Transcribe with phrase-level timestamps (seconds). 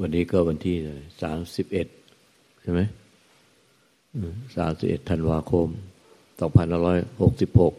[0.00, 0.76] วันนี้ก็วันที่
[1.22, 1.86] สามสิบเอ็ด
[2.62, 2.80] ใช่ไหม
[4.56, 5.68] สามสิบเอ็ดธันวาคม
[6.40, 7.74] สองพันร้อยหกสิบหก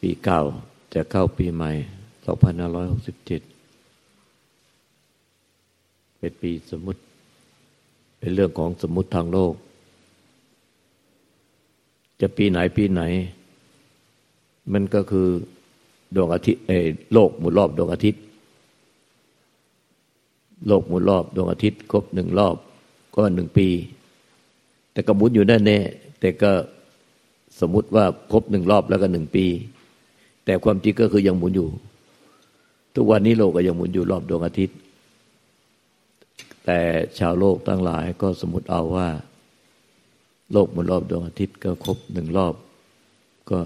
[0.00, 0.40] ปีเก่า
[0.94, 1.70] จะเข้าปีใหม่
[2.26, 3.42] สองพันร้อยหกสิบเจ็ด
[6.18, 7.00] เป็นปีสมมติ
[8.18, 9.52] เป็นเรื่องของสมมติทางโลก
[12.20, 13.02] จะปีไหนปีไหน
[14.72, 15.26] มันก็คือ
[16.14, 16.62] ดวงอาทิตย์
[17.12, 18.20] โลกหมุนรอบดวงอาทิตย์
[20.66, 22.56] โลกหมุนรอบดวงอาทิตย์ ครบหนึ่งรอบ
[23.14, 23.68] ก็หนึ่งปี
[24.92, 25.78] แต่ก็หมุนอยู่นั่นแน่
[26.20, 26.52] แต่ก็
[27.60, 29.46] สมมุติว่าครบหนึ่งรอบแล้วก็หนึ่งปี
[30.44, 31.68] แต่ความจริงก็คือยังหมุนอยู่
[32.94, 34.76] ทุกวันนี้โลกก็ยังหมุนอยู่รอบดวงอาทิตย์
[36.64, 36.80] แต่
[37.18, 39.08] ชาวโลกทั้งหลายก็สมมติเอาว่า
[40.52, 42.54] โลกหมุนรอบดวงอาทิตย์ก็ครบหนึ่งรอบ
[43.50, 43.58] ก็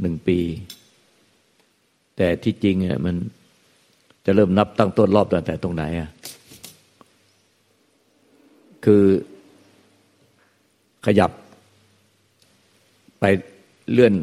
[0.00, 0.38] หนึ่งปี
[2.16, 3.16] แต่ที่จริงเนี่ยมัน
[4.26, 6.10] จะเริ่มนับตั้งต้นรอบตั้งแต่ตรงไหนอะ
[8.84, 9.04] คือ
[11.06, 11.30] ขยับ
[13.20, 13.24] ไป
[13.92, 14.14] เลื่อน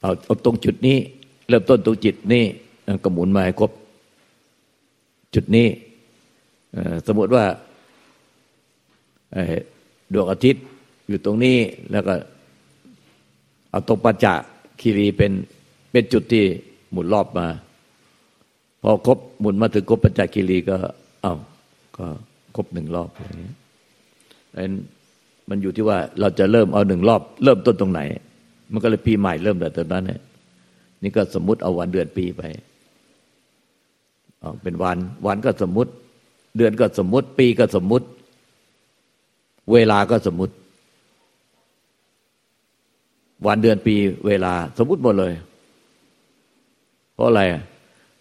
[0.00, 0.98] เอาเอาตรงจุดนี้
[1.48, 2.44] เริ่มต้นตรงจิตนี้
[3.04, 3.70] ก็หมุนมาให้ครบ
[5.34, 5.66] จุดนี้
[7.06, 7.44] สมมติว่า
[10.12, 10.64] ดวงอาทิตย์
[11.08, 11.56] อยู่ตรงนี้
[11.90, 12.14] แล้วก็
[13.70, 14.26] เอาตรงปัจจ
[14.80, 15.32] คีรีเป็น
[15.90, 16.44] เป็นจุดที่
[16.90, 17.46] หมุนรอบมา
[18.82, 20.76] พอครบหมุนมาถึงครบปัญจกิรีก็
[21.22, 21.34] เอา้า
[21.96, 22.06] ก็
[22.56, 23.50] ครบหนึ่งรอบอย่างนี้
[24.56, 24.74] นั้น
[25.48, 28.00] มันอยู่ที่ว่าเราจะเริ่มเอาหนึ่งรอบ เริ่มต้นตรงไหน
[28.72, 30.20] มันก็เลยปีใหม่เริ่มแต่ตอนนั้นเนี่ย
[31.02, 32.42] นี่ก็สมมติเอาวันเดือนปีไป
[34.62, 35.90] เป็นวัน วันก็สมมติ
[36.56, 38.06] เดือนก็สมมติ ปีก็สมมติ
[39.72, 40.54] เวลาก็สมมติ
[43.46, 43.94] วันเดือนปี
[44.26, 45.32] เวลา สมมติหมดเลย
[47.14, 47.42] เพราะอะไร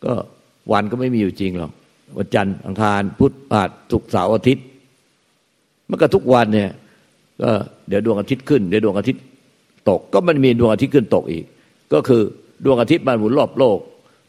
[0.05, 0.13] ก็
[0.71, 1.71] วันก็ไม่มีอยู่จริงหรอก
[2.17, 4.65] วันจันทร์อังคารพุธพฤหัสศุกร์เสาร์อาทิตย์
[5.89, 6.69] มันก็ทุกวันเนี่ย
[7.41, 7.49] ก็
[7.87, 9.21] เดี๋ยวดวงอาทิตย์ขึ้นเดี๋ยวดวงอาทิตย์
[9.89, 11.45] ตก ก็มันมีดวงอาทิตย์ขึ้นตกอีก
[11.93, 12.21] ก็คือ
[12.65, 13.77] ดวงอาทิตย์มันหมุนรอบโลก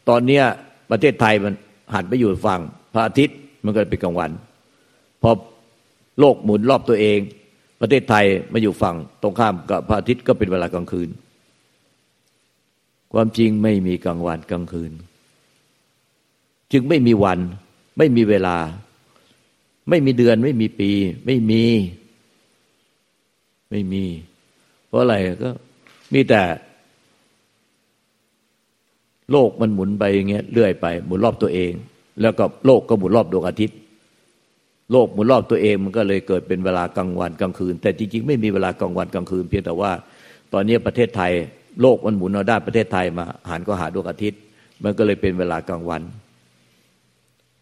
[0.09, 0.43] ตอนเนี้ย
[0.91, 1.53] ประเทศไทยมัน
[1.93, 2.61] หันไปอยู่ฝั่ง
[2.93, 4.31] พระอาทิตย์มันก็เป็นกลางวัน
[5.21, 5.31] พอ
[6.19, 7.19] โลกหมุนรอบตัวเอง
[7.81, 11.09] ประเทศไทยมาอยู่ฝั่งตรงข้ามกับพระอาทิตย์ก็เป็นเวลากลางคืน
[13.13, 14.91] ความจริงไม่มีกลางวันกลางคืน
[16.73, 17.39] จึงไม่มีวัน
[17.97, 18.57] ไม่มีเวลา
[19.89, 20.91] ไม่มีเดือน ไม่มีปี
[21.25, 21.63] ไม่มี
[23.69, 24.03] ไม่มี
[24.87, 25.49] เพราะอะไรก็
[26.13, 26.41] มีแต่
[29.31, 31.71] โลกมันหมุนไปอย่างเงี้ยเรื่อยไป หมุนรอบตัวเอง
[32.21, 33.77] แล้วก็โลกก็หมุนรอบดวงอาทิตย์
[34.91, 39.91] โลกหมุนรอบตัวเองมันก็เลยเกิดเป็นเวลากลางวันกลางคืน แต่จริงๆ ไม่มีเวลากลางวันกลางคืน เพียงแต่ว่า
[40.53, 41.31] ตอนนี้ประเทศไทย
[41.81, 44.39] โลกมันหมุนเอาด้านประเทศไทยมาหันก็หาดวงอาทิตย์
[44.83, 46.01] มันก็เลยเป็นเวลากลางวัน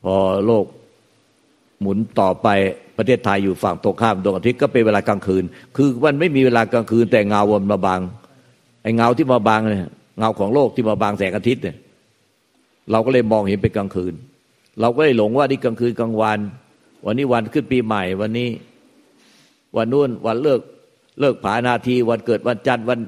[0.04, 0.66] พอโลก
[1.82, 2.48] หมุนต่อไป
[2.98, 5.44] ประเทศไทยอยู่ฝั่งตรงข้ามดวงอาทิตย์ก็เป็นเวลากลางคืน
[5.76, 8.00] คือมันไม่มีเวลากลางคืน แต่เงาวนมาบาง
[8.84, 11.76] ไอ้เงาที่มาบางเนี่ยเงาของโลกที่มาบางแสงอาทิตย์เนี่ย
[12.92, 14.14] เราก็เลยมองเห็นเป็นกลางคืน
[14.80, 16.40] เราก็เลยหลงว่านี่กลางคืนกลางวัน
[17.06, 18.50] วันนี้วันขึ้นปีใหม่ วันนี้
[19.76, 20.62] วันนู้นวันเลิก
[21.20, 23.00] เลิกผานาที วันเกิดวันจันทร์วัน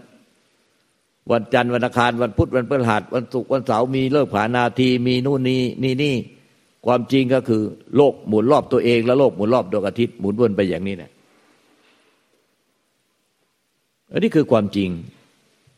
[1.31, 6.15] วันจันทร์วันอังคารวันพุธวันพฤหัสวันศุกร์วันเสาร์มีเลิกผานาทีมีนู่นนี่นี่นี่
[6.85, 7.61] ความจริงก็คือ
[7.95, 11.11] โลกหมุนรอบตัวเอง แล้วโลกหมุนรอบดวงอาทิตย์หมุนวนไปอย่างนี้เนี่ย
[14.11, 14.89] อันนี้คือความจริง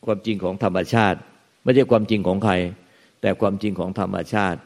[0.06, 1.18] ความจริงของธรรมชาติ
[1.62, 2.54] ไม่ใช่ความจริงของใคร
[3.20, 4.58] แต่ความจริงของธรรมชาติ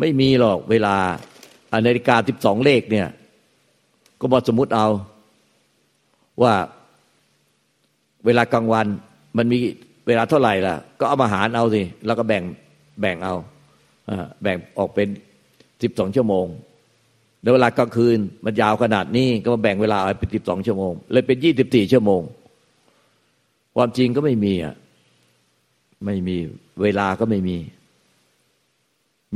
[0.00, 0.96] ไม่มีหรอกเวลา
[1.86, 3.08] นาฬิกาสิบสองเลขเนี่ย
[4.20, 4.88] ก็มาสมมุติเอา
[6.42, 6.54] ว่า
[8.24, 8.86] เวลากลางวัน
[9.36, 9.58] มันมี
[10.06, 12.42] เวลาเท่าไหร่ล่ะ ก็เอามาหารเอาสิแล้วก็แบ่ง
[13.00, 13.34] แบ่งเอา
[14.42, 15.08] แบ่งออกเป็น
[15.82, 16.46] สิบสองชั่วโมง
[17.42, 22.22] แล้วเวลากลางคืนมันยาวขนาดนี้ก็มาแบ่งเวลาเป็นสิบสองชั่วโมง เลยเป็นยี่สิบสี่ชั่วโมง
[23.76, 24.74] ความจริงก็ไม่มีอะ
[26.06, 26.36] ไม่มี
[26.82, 27.56] เวลาก็ไม่มี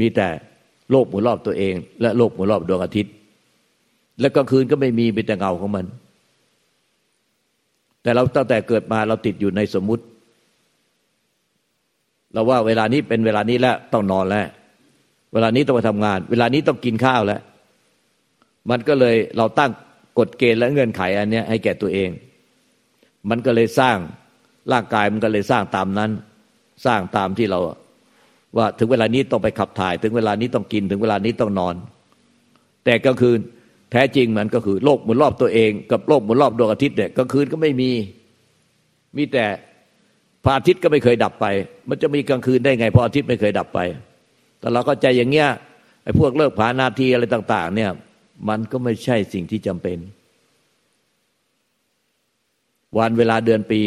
[0.01, 0.29] มีแต่
[0.91, 3.13] โลกหมุนรอบตัวเอง และโลกหมุนรอบดวงอาทิตย์
[4.21, 5.87] และกลางคืนก็ไม่มีเป็นแต่เงาของมัน
[8.03, 10.05] แต่เราตั้งแต่เกิดมาเราติดอยู่ในสมมุติ
[12.33, 14.47] เราว่าเวลานี้เป็นเวลานี้แล้วต้องนอนแล้ว
[15.33, 17.41] เวลานี้ต้องไปทำงาน เวลานี้ต้องกินข้าวแล้ว
[18.71, 19.71] มันก็เลยเราตั้ง
[20.19, 22.11] กฎเกณฑ์และเงื่อนไขอันนี้ให้แก่ตัวเอง
[23.31, 23.97] มันก็เลยสร้าง
[24.73, 26.11] ร่างกายมันก็เลยสร้างตามนั้น
[26.87, 27.61] สร้างตามที่เรา
[28.57, 31.75] ว่าถึงเวลานี้ต้องไปขับถ่าย ถึงเวลานี้ต้องกินถึงเวลานี้ต้องนอน
[32.85, 33.39] แต่กลางคืน
[33.93, 37.91] แท้จริงมันก็คือโลกหมุนรอบตัวเอง กับโลกหมุนรอบดวงอาทิตย์เนี่ยกลางคืนก็ไม่มี
[39.17, 39.47] มีแต่
[40.45, 41.47] พระอาทิตย์ก็ไม่เคยดับไป
[41.89, 43.81] มันจะมีกลางคืนได้ไงพระอาทิตย์ไม่เคยดับไป
[44.61, 45.49] แต่เราก็ใจอย่างเงี้ย
[46.03, 47.91] ไอ้พวกเลิกผานาทีอะไรต่าง ๆ เนี่ย
[48.49, 49.99] มันก็ไม่ใช่สิ่งที่จำเป็น
[52.99, 53.81] วันเวลาเดือนปี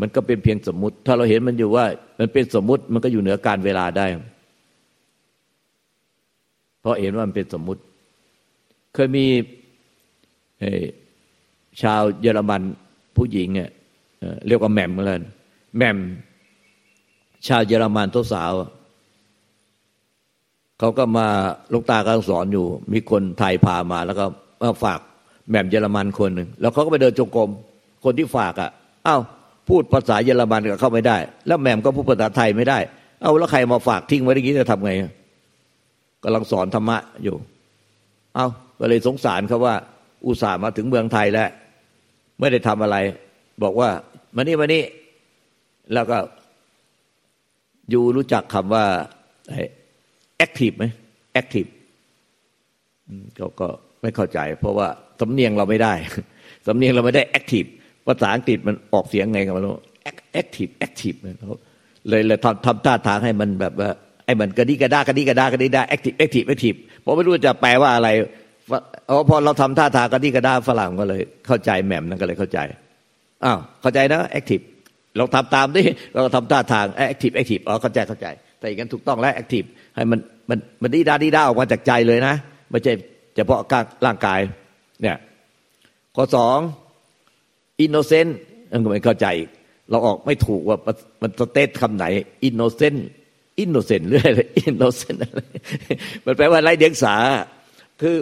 [0.00, 1.84] มันก็เป็นเพียงสมมุติ ถ้าเราเห็นมันอยู่ว่า
[2.18, 4.06] มันเป็นสมมุติมันก็อยู่เหนือการเวลาได้
[6.80, 7.82] เพราะเห็นว่ามันเป็นสมมุติ
[8.94, 9.26] เคยมี
[11.82, 12.62] ชาวเยอรมัน
[13.16, 13.70] ผู้หญิงเนี่ย
[14.46, 15.18] เรียกว่าแหม่มเลย
[15.76, 15.98] แหม่ม
[17.46, 18.52] ชาวเยอรมันตัวสาว
[20.78, 21.26] เขาก็มา
[21.72, 24.24] ลูกตากำลังสอนอยู่ มีคนไทยพามา แล้วก็
[24.62, 25.00] มาฝาก
[25.48, 27.50] แหม่มเยอรมันคนหนึ่งแล้วเขาก็ไปเดินจงกรม
[28.04, 28.70] คนที่ฝากอะ่ะ
[29.06, 29.20] อ้าว
[29.68, 31.16] พูดภาษาเยอรมันก็เข้าไม่ได้
[31.46, 32.78] แล้วแหม่มก็พูดภาษาไทยไม่ได้
[33.22, 34.92] เอาแล้วใครมาฝากทิ้งไว้อย่นี้จะทำไง
[36.24, 37.36] กำลังสอนธรรมะอยู่
[38.34, 38.46] เอา
[38.80, 39.74] ก็เลยสงสารเขาว่า
[40.26, 41.48] อุตส่าห์มาถึงเมืองไทยแล้ว
[42.40, 42.96] ไม่ได้ทำอะไร
[43.62, 43.90] บอกว่า
[44.36, 44.84] มานี่มานี่
[45.92, 46.18] แล้วก็
[47.90, 48.84] you รู้จักคำว่า
[50.38, 50.84] active ไหม
[51.32, 51.66] active
[53.38, 53.68] ก็ก็
[54.02, 54.88] ไม่เข้าใจ เพราะว่า
[55.20, 55.94] สำเนียงเราไม่ได้
[56.66, 57.64] สำเนียงเราไม่ได้ active
[58.06, 59.74] ภาษาอังกฤษมันออกเสียงไงกันไม่รู้
[60.32, 61.14] active active
[62.08, 63.90] เลยเลยทำทำท่าทางให้มันแบบว่า
[64.24, 68.08] ไอ้มันกระดิกระดากระดิกระดากระดิกระดา active active active เพราะไม่รู้จะแปลว่าอะไร
[69.28, 72.58] พอเราทำท่าทางกระดิกระดาฝรั่งก็เลย เข้าใจแหม่มนั่นก็เลยเข้าใจ
[73.44, 74.60] อ้าวเข้าใจนะ active
[75.16, 75.82] เราทำตามดิ
[76.14, 78.26] เราทำท่าทาง active active อ๋อเข้าใจเข้าใจ
[78.58, 79.64] แต่อย่างนั้นถูกต้องแล้ว active
[79.98, 82.34] ให้มันมันมันดีดาดีดาออกมาจากใจเลยนะ
[82.70, 82.92] ไม่ใช่
[83.36, 83.60] เฉพาะ
[84.06, 84.40] ร่างกาย
[85.02, 85.16] เนี่ย
[86.16, 86.58] ข้อสอง
[87.80, 88.36] innocent
[88.72, 89.26] มันก็ไม่เข้าใจ
[89.90, 90.78] เราออกไม่ถูกว่า
[91.22, 92.04] มัน stress คำไหน
[92.44, 95.40] innocent innocent เรื่อยเลย innocent อะไร
[96.24, 97.14] มันแปลว่าไรเดียงสา
[98.00, 98.16] คือ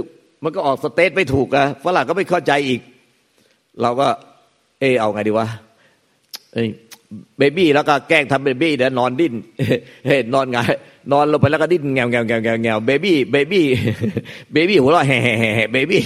[0.44, 2.80] มันก็ออก stress ไม่ถูกอะฝรั่งก็ไม่เข้าใจอีก
[3.82, 4.08] เราก็
[4.80, 5.48] เออเอาไงดีวะ
[6.52, 9.34] baby แล้วก็แกล้งทำ baby เดี๋ยวนอนดิ้น
[10.06, 10.58] เฮ้นอนไง
[11.12, 16.00] นอนลงไปแล้วก็ดิ้นแงวแงวแงวแงวแงว baby baby baby หัวเราะแห่แห่แห่ baby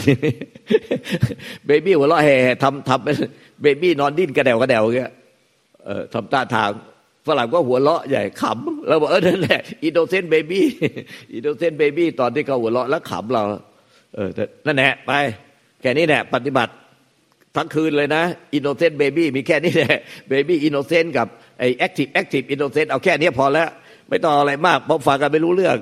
[1.66, 3.16] baby หัวเราะแห่ทำทำเป็น
[3.62, 5.12] baby นอนดิ้นกระเดวกระเดวเงี้ย
[5.86, 6.70] เออทำท่าทาง
[7.26, 13.42] ฝรั่งก็หัวเราะใหญ่ขำเราบอกเออนั่นแหละ innocent baby innocent baby ตอนที่เขาหัวเราะแล้วขำเรา
[14.14, 14.28] เออ
[14.66, 15.10] นั่นแหละไป
[15.80, 16.72] แค่นี้แหละปฏิบัติ
[17.56, 18.22] ทั้งคืนเลยนะ
[18.54, 21.26] innocent baby มีแค่นี้แหละ baby innocent กับ
[21.58, 23.68] ไอ active active innocent เอาแค่นี้พอแล้ว
[24.08, 25.76] ไม่ต้องอะไรมากเพราะฟังกันไม่รู้เรื่อง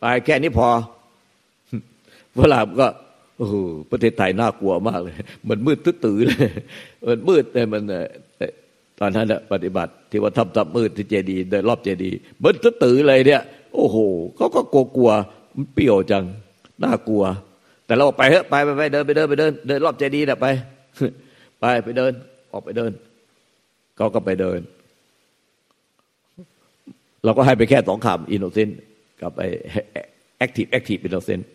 [0.00, 0.68] ไปแค่นี้พอ
[2.36, 2.88] เวลาก็
[3.38, 3.54] โอ้โห
[3.90, 5.14] ประเทศไทยน่ากลัวมากเลย
[5.48, 6.50] มันมืดตื้อเลย
[7.08, 7.82] มันมืดแต่มัน
[9.00, 12.10] ตอนนั้นปฏิบัติที่ว่าทำทับมืดที่เจดีเดินรอบเจดี
[12.42, 13.42] มันตื้อเลยเนี่ย
[13.74, 13.96] โอ้โห
[14.36, 15.10] เขาก็กลัวกลัว
[15.54, 16.24] มันเปรี้ยวจัง
[16.84, 17.24] น่ากลัว
[17.88, 20.46] แต่เราไปเถอะไปไปไปเดินไปเดินไปเดินเดินรอบเจดีย์นะไป
[21.60, 22.12] ไปไปเดิน
[22.52, 22.92] ออกไปเดิน
[23.96, 24.60] เขาก็ไปเดิน
[27.24, 28.78] เราก็ให้ไปแค่สองคำ innocent
[29.22, 29.42] กับไอ
[30.38, 31.46] active active innocent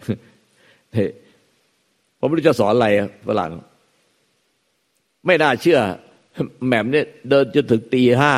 [2.19, 2.87] ผมไม่รู้จะสอนอะไร
[3.27, 3.51] ฝรั่ง
[5.25, 5.79] ไม่น่าเชื่อ
[6.65, 8.33] แหม่มเนี่ยเดินจนถึงตีห้า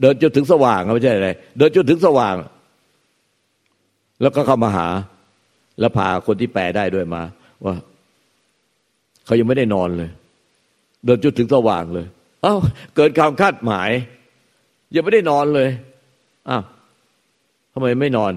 [0.00, 2.34] เดินจนถึงสว่างไม่ใช่อะไรเดินจนถึงสว่าง
[4.22, 4.86] แล้วก็เข้ามาหา
[5.80, 7.22] แล้วพาคนที่แปลได้ด้วยมา
[7.64, 7.74] ว่า
[9.24, 10.10] เขายังไม่ได้นอนเลย
[11.04, 12.06] เดินจนถึงสว่างเลย
[12.42, 12.56] เอ้า
[12.96, 13.90] เกิดความคาดหมาย
[14.94, 15.68] ยังไม่ได้นอนเลย
[16.48, 16.62] อ้าว
[17.72, 18.32] ทำไมไม่นอน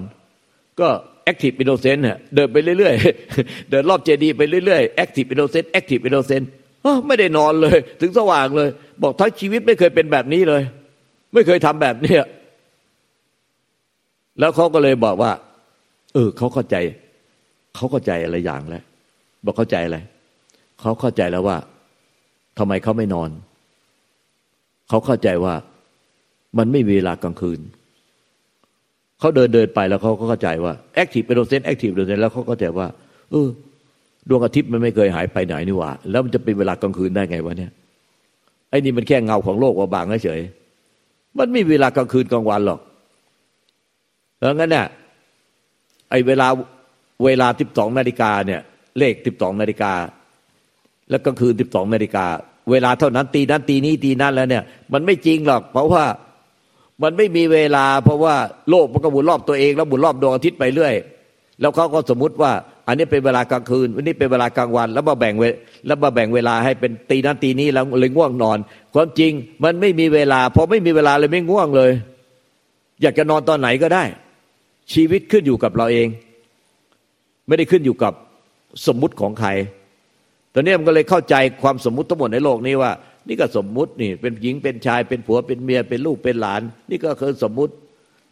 [0.80, 0.88] ก็
[1.24, 2.04] active innocent
[2.34, 6.50] เดินไปเรื่อยๆ เดินรอบเจดีย์ไปเรื่อยๆ active innocent active innocent
[7.06, 8.68] ไม่ได้นอนเลย ถึงสว่างเลย
[9.02, 10.62] บอกทั้งชีวิตไม่เคยเป็นแบบนี้เลย
[11.34, 12.22] ไม่เคยทำแบบเนี้ย
[14.40, 15.32] แล้วเขาก็เลยบอกว่า
[16.14, 16.76] เออเขาเข้าใจ
[17.78, 18.82] เขาเข้าใจอะไรอย่างแล้ว
[19.44, 19.98] บอกเข้าใจอะไร
[20.80, 21.56] เขาเข้าใจแล้วว่า
[22.58, 23.30] ทำไมเขาไม่นอน
[24.88, 25.54] เขาเข้าใจว่า
[26.58, 27.60] มันไม่มีเวลากลางคืน
[29.18, 32.86] เขาเดินเดินไปแล้วเขาก็เข้าใจว่าแอคทีฟเป็นโรเซนแอคทีฟโรเซนแล้วเขาก็เข้าใจว่า
[33.30, 33.48] เออ
[34.28, 37.72] ดวงอาทิตย์มันไม่เคยหายไปไหนนี่หว่า แล้วมันจะเป็นเวลากลางคืนได้ไงวะเนี่ย
[38.70, 40.40] ไอ้นี่มันแค่เงาของโลกว่าบางเฉย
[41.38, 42.80] มันไม่มีเวลากลางคืนกลางวันหรอก
[44.38, 44.86] แล้วงั้นเนี่ย
[46.10, 46.46] ไอ้เวลา
[47.24, 48.60] เวลาสิบสองนาฬิกาเนี่ย
[48.98, 49.92] เลขสิบสองนาฬิกา
[51.10, 52.26] แล้วก็คืนสิบสองนาฬิกา
[52.70, 56.04] เวลาเท่านั้นตีนั้นตีนี้ตีนั้นแล้วเนี่ย มันไม่จริงหรอก เพราะว่า
[57.02, 58.34] มันไม่มีเวลา เพราะว่า
[58.70, 60.94] โลกมันก็หมุนรอบตัวเอง แล้วหมุนรอบดวงอาทิตย์ไปเรื่อย
[61.60, 62.52] แล้วเขาก็สมมุติว่า
[62.86, 65.44] อันนี้เป็นเวลากลางคืนอันนี้เป็นเวลากลางวัน แล้วมาแบ่งเว
[65.86, 68.58] แล้วมาแบ่งเวลาให้เป็นตีนั้นตีนี้แล้วเลยง่วงนอน
[68.94, 69.32] ความจริง
[69.64, 71.92] มันไม่มีเวลาพอไม่มีเวลาเลยไม่ง่วงเลย
[73.02, 74.04] อยากจะนอนตอนไหนก็ได้
[74.92, 76.06] ชีวิตขึ้นอยู่กับเราเอง
[77.48, 78.12] ไม่ได้ขึ้นอยู่กับ
[78.86, 79.50] สมมุติของใคร
[80.54, 82.92] ตอนนี้มันก็เลยเข้าใจความสมมุติทั้งหมดในโลกนี้ว่า
[83.28, 87.72] นี่ก็สมมุตินี่เป็นหญิงเป็นชายเป็นผัวเป็นเมียเป็นลูกเป็นหลาน นี่ก็คือสมมุติ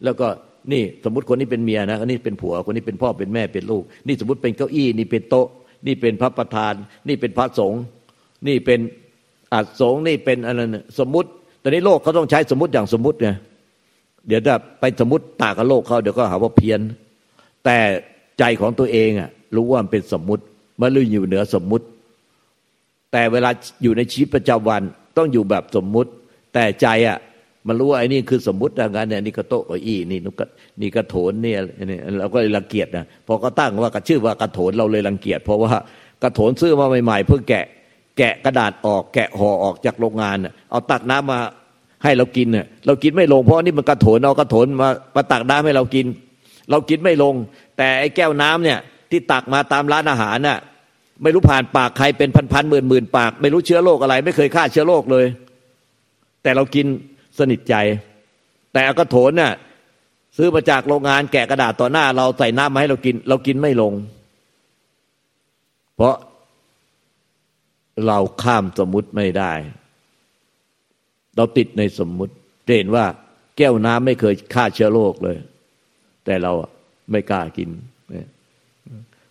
[0.03, 0.27] แล้วก็
[0.71, 5.47] นี่สมมติคนนี้เป็นเมียนะคนนี้เป็นผัวคนนี้เป็นพ่อเป็นแม่เป็นลูก นี่สมมติเป็นเก้าอี้นี่เป็นโต๊ะ
[5.87, 6.73] นี่เป็นพระประธาน
[7.07, 7.81] นี่เป็นพระสงฆ์
[8.47, 8.79] นี่เป็น
[9.53, 10.59] อาสงฆ์นี่เป็นอะไร
[10.99, 11.29] สมมติ
[11.61, 13.29] ตอนนี้โลกเขาต้องใช้สมมติอย่างสมมติไง
[14.27, 16.79] เดี๋ยวถ้าไปสมมติตากับโลกเขาเดี๋ยวก็หาว่าเพี้ยน
[17.65, 17.77] แต่
[18.39, 20.43] ใจของตัวเองอะรู้ว่ามันเป็นสมมุติ
[20.81, 21.85] มันรู้อยู่เหนือสมมุติ
[23.11, 23.49] แต่เวลา
[23.83, 24.81] อยู่ในชีวิตประจำวัน
[25.17, 26.09] ต้องอยู่แบบสมมุติ
[26.53, 27.17] แต่ใจอะ
[27.67, 30.35] มันรู้ว่าไอ้นี่คือสมมุติดังนั้นเนี่ยนี่ก็โต๊ะกอี้นี่นุก
[30.81, 31.59] นี่กระโถนเนี่ย
[31.91, 35.71] นี่เราก็เลยรังเกียจนะพอก็ตั้งว่ากระชื่อว่ากระโถนเราเลยรังเกียจเพราะว่า
[36.23, 37.65] กระโถนซื้อมาใหม่ๆเพิ่งแกะ
[38.17, 40.37] แกะกระดาษออกแกะห่อออกจากโรงงาน
[40.71, 41.39] เอาตักน้ำมา
[42.03, 46.05] ให้เรากินเนี่ยเรากินไม่ลงเพราะนี่มันกระโถนเอากระโถนมามาตักน้ำให้เรากิน
[46.69, 47.33] เรากินไม่ลง
[47.77, 48.79] แต่ไอ้แก้วน้ำเนี่ย
[49.09, 50.59] ที่ตักมาตามร้านอาหารน่ะ
[51.21, 55.25] ไม่รู้ผ่านปากใครเป็นพันๆหมื่นหมื่นปาก ไม่รู้เชื้อโรคอะไร ไม่เคยฆ่าเชื้อโรคเลย
[56.43, 56.85] แต่เรากิน
[57.37, 57.75] สนิทใจ
[58.73, 59.53] แต่กระโถนน่ะ
[60.37, 63.93] ซื้อมาจากโรงงานแกะกระดาษต่อหน้า เราใส่น้ำมาให้เรากิน เรากินไม่ลง
[65.95, 66.15] เพราะ
[68.07, 69.51] เราข้ามสมมุติไม่ได้
[71.35, 72.33] เราติดในสมมุติ
[72.77, 73.05] เห็นว่า
[73.57, 75.37] แก้วน้ำไม่เคยฆ่าเชื้อโรคเลย
[76.25, 76.51] แต่เรา
[77.11, 77.69] ไม่กล้ากิน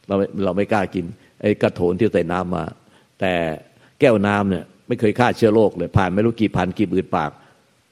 [0.08, 0.14] เรา
[0.44, 1.04] เราไม่กล้ากิน
[1.40, 2.64] ไอ้กระโถนที่ใส่น้ำมา
[3.20, 3.32] แต่
[4.00, 7.30] แก้วน้ำเนี่ย ไม่เคยฆ่าเชื้อโรคเลยผ่านไม่รู้กี่พันกี่หมื่นปาก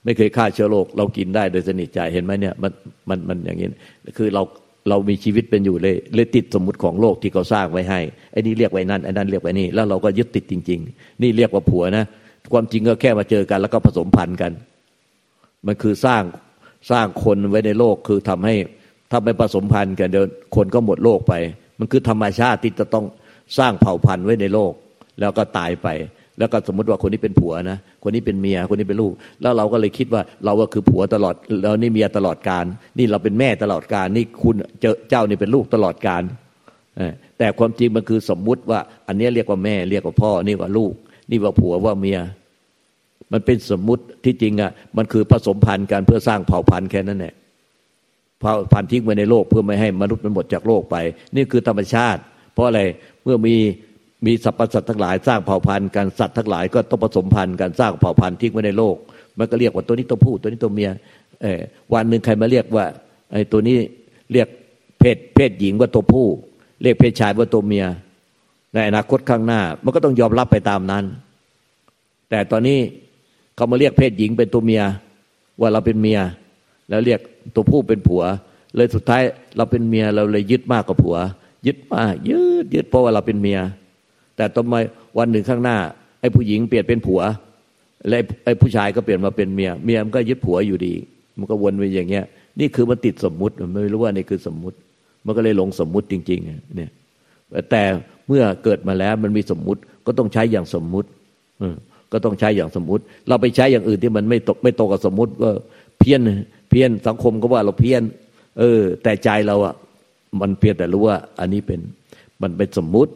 [0.05, 2.73] ไม่เคยฆ่าเชื้อโรคเรากินได้โดยสนิทใจเห็นไหมเนี่ยมัน
[3.09, 3.69] มันมันอย่างนี้
[4.17, 4.43] คือเรา
[4.89, 8.01] เรามีชีวิตเป็นอยู่เลยเลยติดสมมติของโลกที่เขาสร้างไว้ให้
[8.33, 12.05] ไอ้นี่เรียกไว้นั่นไอ้นั่นเรียกไว้นี่แล้วเราก็ยึดติดจริง ๆ นี่เรียกว่าผัวนะ
[12.53, 14.53] ความจริงก็แค่มาเจอกัน แล้วก็ผสมพันธุ์กัน
[15.67, 16.23] มันคือสร้าง
[16.91, 18.55] สร้างคนไว้ในโลกคือทำให้
[19.17, 21.35] ถ้าไปผสมพันธุ์กันเดี๋ยวคนก็หมดโลกไป
[21.79, 23.05] มันคือธรรมชาติที่จะต้อง
[23.59, 24.73] สร้างเผ่าพันธุ์ไว้ในโลก
[25.21, 25.89] แล้วก็ตายไป
[26.39, 32.65] แล้วก็สมมติว่าคนนี้เป็นผัวนะคนนี้เป็นเมียคนนี้เป็นลูก แล้วเราก็เลยคิดว่าเราก็คือผัวตลอดแล้วนี่เมียตลอดการ
[32.99, 36.23] นี่เราเป็นแม่ตลอดการนี่คุณเจเจ้านี่เป็นลูกตลอดการ
[37.39, 40.93] แต่ความจริงมันคือสมมุติว่า อันนี้เรียกว่าแม่เรียกว่าพ่อนี่ว่าลูก
[41.31, 42.19] นี่ว่าผัวว่าเมีย
[43.33, 47.35] มันเป็นสมมุติที่จริงอะมันคือผสมพันธุ์กันเพื่อสร้างเผ่าพันธุ์แค่นั้นแหละ
[48.41, 50.97] เผ่าพันธุ์ทิ้งไว้ในโลกเพื่อไม่ให้มนุษย์มันหมดจากโลกไป
[51.35, 52.21] นี่คือธรรมชาติ
[52.53, 52.81] เพราะอะไร
[53.25, 53.57] เมื่อมี
[54.27, 58.97] มีสรรพสัตว์ทั้งหลายสร้างเผ่าพันธุ์กันสัตว์ทั้งหลายก็ต้องผสมพันธุ์กันสร้างเผ่าพันธุ์ทิ้งไว้ในโลก
[59.39, 60.91] มันก็เรียกว่าตัวนี้ตัวผู้ตัวนี้ตัวเมีย
[61.43, 61.61] เออ
[61.95, 62.85] วันหนึ่งใครมาเรียกว่า
[63.33, 63.79] ไอ้ตัวนี้
[64.33, 64.49] เรียก
[64.99, 66.27] เพศเพศหญิงว่าตัวผู้
[66.83, 67.85] เรียกเพศชายว่าตัวเมีย
[68.75, 71.05] ในอนาคตข้างหน้า มันก็ต้องยอมรับไปตามนั้น
[72.31, 72.79] แต่ตอนนี้
[73.57, 74.83] เขามาเรียกเพศหญิงเป็นตัวเมีย
[75.61, 76.21] ว่าเราเป็นเมีย
[76.89, 77.21] แล้วเรียก
[77.55, 78.23] ตัวผู้เป็นผัว
[78.77, 79.23] เลยสุดท้าย
[79.57, 81.17] เราเป็นเมียเราเลยยึดมากกว่าผัว
[81.67, 83.59] ยึดมากยึดยึดเพราะว่าเราเป็นเมีย
[84.37, 84.75] แต่ต่อม
[85.19, 85.77] วันหนึ่งข้างหน้า
[86.21, 87.21] ไอ้ผู้หญิงเปลี่ยนเป็นผัว
[88.09, 90.95] และไอ้ผู้ชายก็เปลี่ยนมาเป็นเมีย เมียมันก็ยึดผัวอยู่ดี
[91.39, 92.25] มันก็วนไปอย่างเงี้ย
[92.61, 94.77] นี่คือมันติดสมมุติมันไม่รู้ว่านี่คือสมมุติ
[95.25, 96.91] มันก็เลยหลงสมมุติจริง ๆ เนี่ย
[97.71, 97.83] แต่
[98.29, 101.09] เมื่อเกิดมาแล้วมันมีสมมุติก็ต้องใช้อย่างสมมุติ
[102.13, 105.51] ก็ต้องใช้อย่างสมมุติ เราไปใช้อย่างอื่นที่มันไม่ตกไม่ตกกับสมมุติก็
[105.99, 106.21] เพี้ยน
[106.75, 108.03] พี้ยนสังคมก็ว่าเราเพี้ยน
[108.59, 109.75] เออ แต่ใจเราอะ
[110.41, 111.81] มันเพียงแต่รู้ว่า อันนี้เป็น
[112.43, 113.13] มันเป็นสมมุติ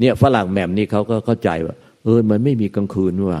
[0.00, 1.74] เนี่ยฝรั่งแหม่มนี่เขาก็เข้าใจว่า
[2.04, 3.38] เออมันไม่มีกลางคืนว่า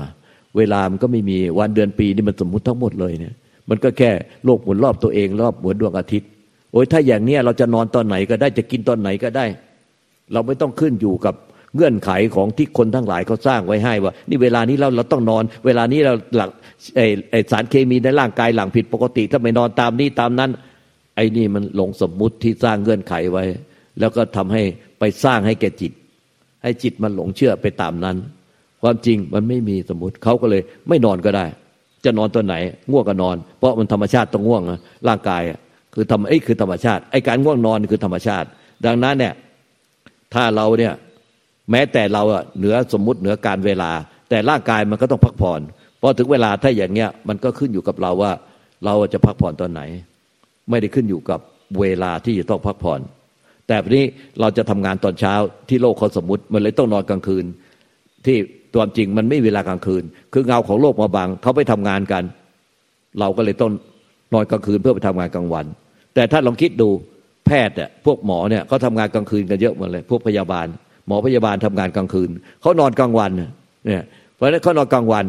[0.56, 3.34] เวลามันก็ไม่มีวันเดือนปีนี่มันสมมุติทั้งหมดเลยเนี่ย
[3.68, 4.10] มันก็แค่
[4.44, 6.28] โลกหมุนรอบตัวเอง รอบหมุนดวงอาทิตย์
[6.72, 9.46] โอ้ยถ้าอย่างเนี้ยเราจะนอนตอนไหนก็ได้จะกินตอนไหนก็ได้
[10.32, 11.34] เราไม่ต้องขึ้นอยู่กับ
[11.76, 16.50] เงื่อนไขของที่คนทั้งหลายเขาสร้างไว้ให้ว่า นี่เวลานี้เราเราต้องนอน เวลานี้เราหลัง
[17.30, 20.50] ไอสารเคมีในร่างกายหลังผิดปกติ ถ้าไม่นอนตามนี้ตามนั้น
[21.16, 23.44] ไอ้นี่มันหลงสมมุติที่สร้างเงื่อนไขไว้
[24.00, 24.62] แล้วก็ทำให้
[24.98, 25.92] ไปสร้างให้แก่จิต
[26.62, 28.16] ให้จิตมันหลงเชื่อไปตามนั้น
[28.82, 31.46] ความจริงมันไม่มีสมมติเขาก็เลยไม่นอนก็ได้
[32.04, 32.54] จะนอนตอนไหน
[32.90, 34.62] ง่วงก็นอน เพราะมันธรรมชาติต้องง่วง
[35.08, 35.42] ร่างกาย
[35.94, 38.48] คือธรรมไอ้คือธรรมชาติไอ้การง่วงนอนคือธรรมชาติ
[38.86, 39.34] ดังนั้นเนี่ย
[40.34, 40.92] ถ้าเราเนี่ย
[41.70, 43.90] แม้แต่เราอะเหนือสมมุติเหนือการเวลา
[44.30, 45.60] แต่ร่างกายมันก็ต้องพักผ่อน
[46.00, 48.32] พอถึงเวลาถ้าอย่างเงี้ยมันก็ขึ้นอยู่กับเราว่า
[48.84, 49.82] เราจะพักผ่อนตอนไหน
[50.70, 51.40] ไม่ได้ขึ้นอยู่กับ
[51.80, 53.00] เวลาที่จะต้องพักผ่อน
[53.66, 54.04] แต่วันนี้
[54.40, 55.34] เราจะทำงานตอนเช้า
[55.68, 57.44] ที่โลกเขาสมมติมันเลยต้องนอนกลางคืน
[58.26, 58.36] ที่
[58.74, 62.24] ตัวจริงมันไม่เวลากลางคืน คือเงาของโลกมาบังเขาไปทำงานกัน
[63.20, 63.70] เราก็เลยต้อง
[64.34, 65.66] นอนกลางคืนเพื่อไปทำงานกลางวัน
[66.14, 66.88] แต่ถ้าลองคิดดู
[67.46, 70.66] แพทย์เนี่ยพวกหมอเนี่ยเขาทำงานกลางคืนกันเยอะหมดเลย พวกพยาบาล
[71.10, 74.02] มอพยาบาลทำงานกลางคืนเขานอนกลางวันเนี่ย
[74.34, 75.24] เพราะฉะนั้นเขานอนกลางวัน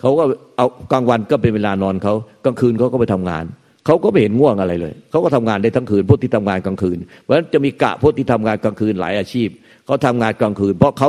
[0.00, 0.24] เขาก็
[0.56, 3.44] เอากลางวันก็เป็นเวลานอนเขากลางคืนเขาก็ไปทำงาน
[3.86, 9.48] เขาก็ไม่เห็นง่วงอะไรเลยเขาก็ทำงานได้ทั้งคืนพวกที่ทำงานกลางคืน เพราะฉะนั้นจะมีกะพวกที่ทำงานกลางคืนหลายอาชีพ
[9.86, 11.08] เขาทำงานกลางคืน เพราะเขา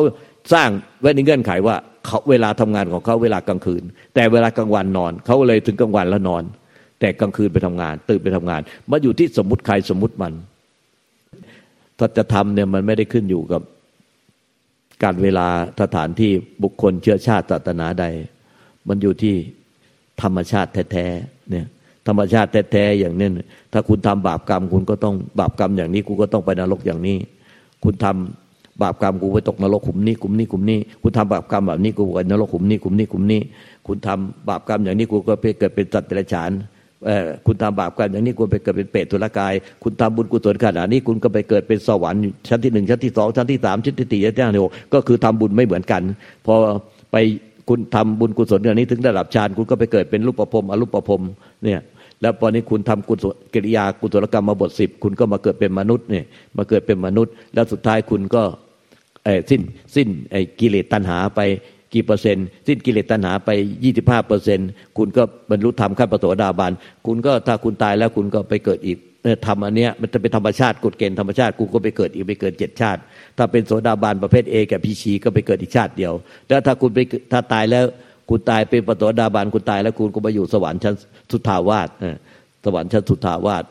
[0.53, 0.69] สร้าง
[1.01, 1.75] ไว้ในเงื่อนไขว่า
[2.05, 3.83] เขาเวลาทำงานของเขาเวลากลางคืน
[4.15, 6.43] แต่เวลากลางวันนอนเขาเลยถึงกลางวันแล้วนอน
[6.99, 10.33] แต่กลางคืนไปทำงาน ตื่นไปทำงานมาอยู่ที่สมมติใครสมมติมัน
[11.99, 13.61] ถ้าจะทำเนี่ยมันไม่ได้ขึ้นอยู่กับ
[15.03, 15.47] การเวลา
[15.81, 16.31] สถานที่
[16.63, 18.05] บุคคลเชื้อชาติศาสนาใด
[18.87, 19.35] มันอยู่ที่
[20.21, 21.65] ธรรมชาติแท้ๆเนี่ย
[22.07, 23.27] ธรรมชาติแท้ๆอย่างนี้
[23.73, 27.17] ถ้าคุณทำบาปกรรม คุณก็ต้องบาปกรรมอย่างนี้กูก็ต้องไปนรกอย่างนี้
[27.83, 33.41] คุณทำบาปกรรมกูไปตกนรกขุมนี้ขุมนี้ขุมนี้ คุณทำบาปกรรมแบบนี้กูไปนรกขุมนี้ขุมนี้ขุมนี้
[33.87, 36.51] คุณทำบาปกรรมอย่างนี้กูก็ไปเกิดเป็นสัตว์เดรัจฉาน
[37.45, 39.53] คุณทำบาปกรรมอย่างนี้คุณไปเกิดเป็นเปรตตุลกาย
[39.83, 46.01] คุณทำบุญกุศลขนาดนี้คุณก็ไปเกิดเป็นสวรรค์ชั้นที่หนึ่งชั้นที่สองชั้นที่สามชั้นที่สี่ชั้นที่หกก็คือทำบุญไม่เหมือนกัน
[46.45, 46.53] พอ
[47.11, 47.15] ไป
[47.69, 51.21] คุณทำบุญกุศลอย่างนี้ถึงระดับฌานคุณก็ไปเกิดเป็นรูปประพรมอรูปประพรม
[51.63, 51.79] เนี่ย
[52.21, 56.25] แล้วตอนนี้คุณทำกุศลกิริยากุศลกรรมมาบทสิบคุณก็มาเกิดเป็นมนุษย์เนี่ย
[56.57, 58.43] มาเกิดเป็นมนุษย์ แล้วสุดท้ายคุณก็
[59.49, 59.61] สิ้น
[59.95, 61.39] สิ้นไอ้กิเลสตัณหาไป
[61.93, 63.49] กี่เปอร์เซ็นต์สิ้นกิเลสตัณหาไป
[63.83, 66.71] ยี่สิบห้าเปอร์เซ็นต์คุณก็บรรลุธรรมขั้นปโสดาบัน
[67.05, 68.97] คุณก็ถ้าคุณตายแล้วคุณก็ไปเกิดอีก
[69.45, 72.99] ทำอันเนี้ยมันจะเป็นธรรมชาติกฎเกณฑ์ธรรมชาติกูก็ไปเกิดอีกไปเกิดเจ็ดชาติ
[73.37, 76.13] ถ้าเป็นโสดาบันประเภทเอกับพีชีก็ไปเกิดอีกชาติเดียว
[76.47, 76.99] แล้วถ้าคุณไป
[77.31, 77.85] ถ้าตายแล้ว
[78.29, 80.95] คุณตายเป็นปโสดาบันคุณตายแล้วคุณก็ไปอยู่สวรรค์ชั้น
[81.31, 81.89] สุทาวาส
[82.65, 83.63] สวรรค์ชั้นสุทาวาส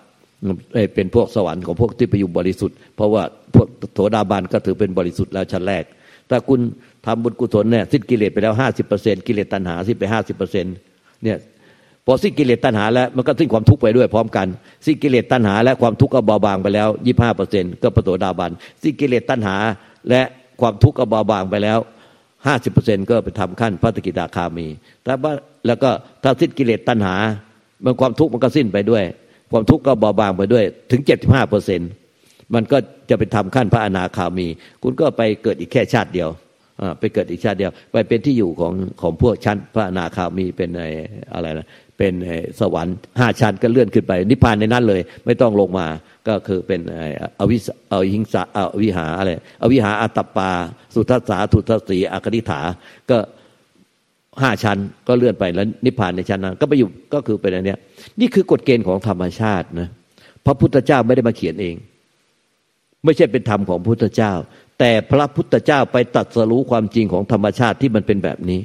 [0.95, 3.23] เป็นพวกสวรรค์ของพวกที่ไปอยู่บริสุทธิ์เพราะว่า
[3.55, 5.85] พวกโสดาบันก็ถือเป็นบริสุทธิ์แล้วชั้นแรก
[6.31, 6.61] ถ้าคุณ
[7.07, 10.67] ทำบุญกุศลเนี่ยสิ้นกิเลสไปแล้วห้าสิบเปอร์เซ็นกิเลสตัณหาสิ้นไปห้าสิบเปอร์เซ็น
[11.23, 11.37] เนี่ย
[12.07, 14.47] พอสิ้นกิเลสตัณหาแล้วมันก็สิ้นความทุกข์ไปด้วยพร้อมกัน
[14.87, 18.51] สิ้นกิเลสตัณหาและความทุกข์ก็เบาบางไปแล้วยี่ห้าเปอร์เซ็นก็ประโสดาบัน
[18.83, 19.57] สิ้นกิเลสตัณหา
[20.09, 20.23] และ
[20.61, 21.79] ความทุกข์ก็เบาบางไปแล้ว
[22.47, 24.67] ห้าสิบเปอร์เซ็นก็ไปทำขั้นพระตกิตาคามี
[25.05, 25.33] แต่ว่า
[25.67, 25.91] แล้วก็
[26.23, 27.17] ถ้าสิ้นกิเลสตัณหา
[27.85, 29.05] มันความทุกข์มันก็สิ้นไปด้วย
[29.53, 31.81] ความทุกข์ก็เบาบางไปด้วยถึงเจ็ดสิบห้าเปอร์เซ็น
[32.55, 32.79] มันก็
[33.11, 34.47] จะไปทำขั้นพระอนาคามี
[34.83, 36.29] คุณก็ไปเกิดอีกแค่ชาติเดียว
[37.01, 40.71] ไปเกิดอีกชาติเดียว ไปเป็นที่อยู่ของของพวกชั้นพระอนาคามีเป็น
[41.35, 42.13] อะไรนะเป็น
[42.61, 45.87] สวรรค์ห้าชั้นก็เลื่อนขึ้นไป นิพพานในนั้นเลย ไม่ต้องลงมา
[46.29, 46.81] ก็คือเป็น
[47.41, 49.31] อวิสอหิงสาอวิหาอะไร
[49.63, 50.51] อวิหาอัตปา
[50.95, 52.61] สุทัสสาทุทัสสีอคติฐา
[53.11, 53.19] ก็
[54.43, 57.79] ห้าชั้นก็เลื่อนไปแล้วนิพพานในชั้นนั้น ก็ไปอยู่ก็คือเป็นอันเนี้ย
[58.21, 59.89] นี่คือกฎเกณฑ์ของธรรมชาตินะ
[60.47, 61.77] พระพุทธเจ้าไม่ได้มาเขียนเอง
[63.05, 64.33] ไม่ใช่เป็นธรรมของพุทธเจ้า
[64.79, 68.61] แต่พระพุทธเจ้าไปตัดสรู้ความจริงของธรรมชาติที่มันเป็นแบบนี้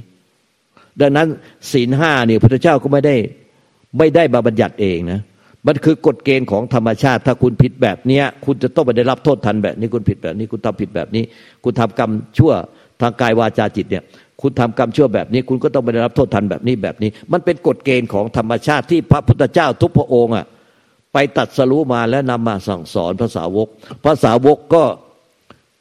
[1.02, 1.28] ดังนั้น
[1.72, 3.16] ศีลห้าเนี่ยพุทธเจ้าก็ไม่ได้
[3.98, 5.20] ไม่ได้มาบัญญัติเองนะ
[5.68, 11.24] มันคือกฎเกณฑ์ของธรรมชาติ ถ้าคุณผิดแบบเนี้ย คุณจะต้องไปได้รับโทษทันแบบนี้คุณผิดแบบนี้คุณทำผิดแบบนี้
[11.64, 12.54] คุณทำกรรมชั่ว
[13.02, 14.04] ทางกายวาจาจิตเนี่ย
[14.42, 20.46] คุณทำกรรมชั่วแบบนี้ คุณก็ต้องไปได้รับโทษทันแบบนี้แบบนี้ มันเป็นกฎเกณฑ์ของธรรมชาติที่พระพุทธเจ้าทุกพระองค์อะ
[21.18, 23.68] ไปตัดสรู้มาแล้วนำมาสั่งสอนภาษาวก
[24.06, 24.84] ภาษาวกก็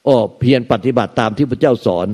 [0.04, 2.08] โอ้เพียรปฏิบัติตามที่พระเจ้าสอน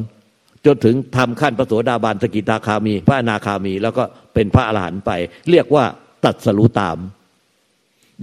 [0.66, 4.04] จนถึงทำขั้นพระโสดาบันสกิตาคามี พระอนาคามี แล้วก็
[4.34, 5.10] เป็นพระอรหันต์ไป
[5.50, 5.84] เรียกว่า
[6.24, 6.96] ตัดสรู้ตาม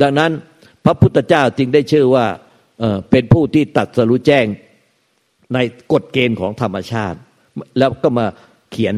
[0.02, 0.32] ดังนั้น
[0.86, 2.26] พระพุทธเจ้าจึงได้ชื่อว่า
[3.12, 4.46] เป็นผู้ที่ตัดสรู้แจ้ง
[5.54, 5.58] ใน
[5.94, 7.18] กฎเกณฑ์ของธรรมชาติ
[7.78, 8.26] แล้วก็มา
[8.72, 8.96] เขียน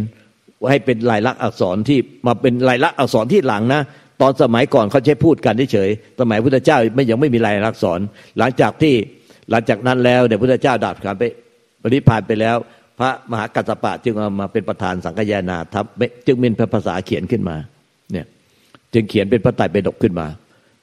[0.70, 3.82] ให้เป็นลายลักษณ์อักษรที่มาเป็นลายลักษณ์อักษรที่หลังนะ
[4.22, 8.00] ตอนสมัยก่อนเขาใช้พูดกันเฉยสมัยพุทธเจ้าไม่ยังไม่มีลายลักษณ์อักษร
[8.40, 8.94] หลังจากที่
[9.52, 11.24] หลังจากนั้นแล้วเดี๋ยวพระเจ้าดับขันไป
[11.82, 12.56] ปริพานไปแล้ว
[13.00, 15.86] พระมหากัสสปะจึงเอามาเป็นประธานสังฆยานาทับ
[16.28, 17.56] จึงมีภาษาเขียนขึ้นมา
[18.12, 18.26] เนี่ย
[18.94, 20.28] จึงเขียนเป็นพระไตรปิฎกขึ้นมา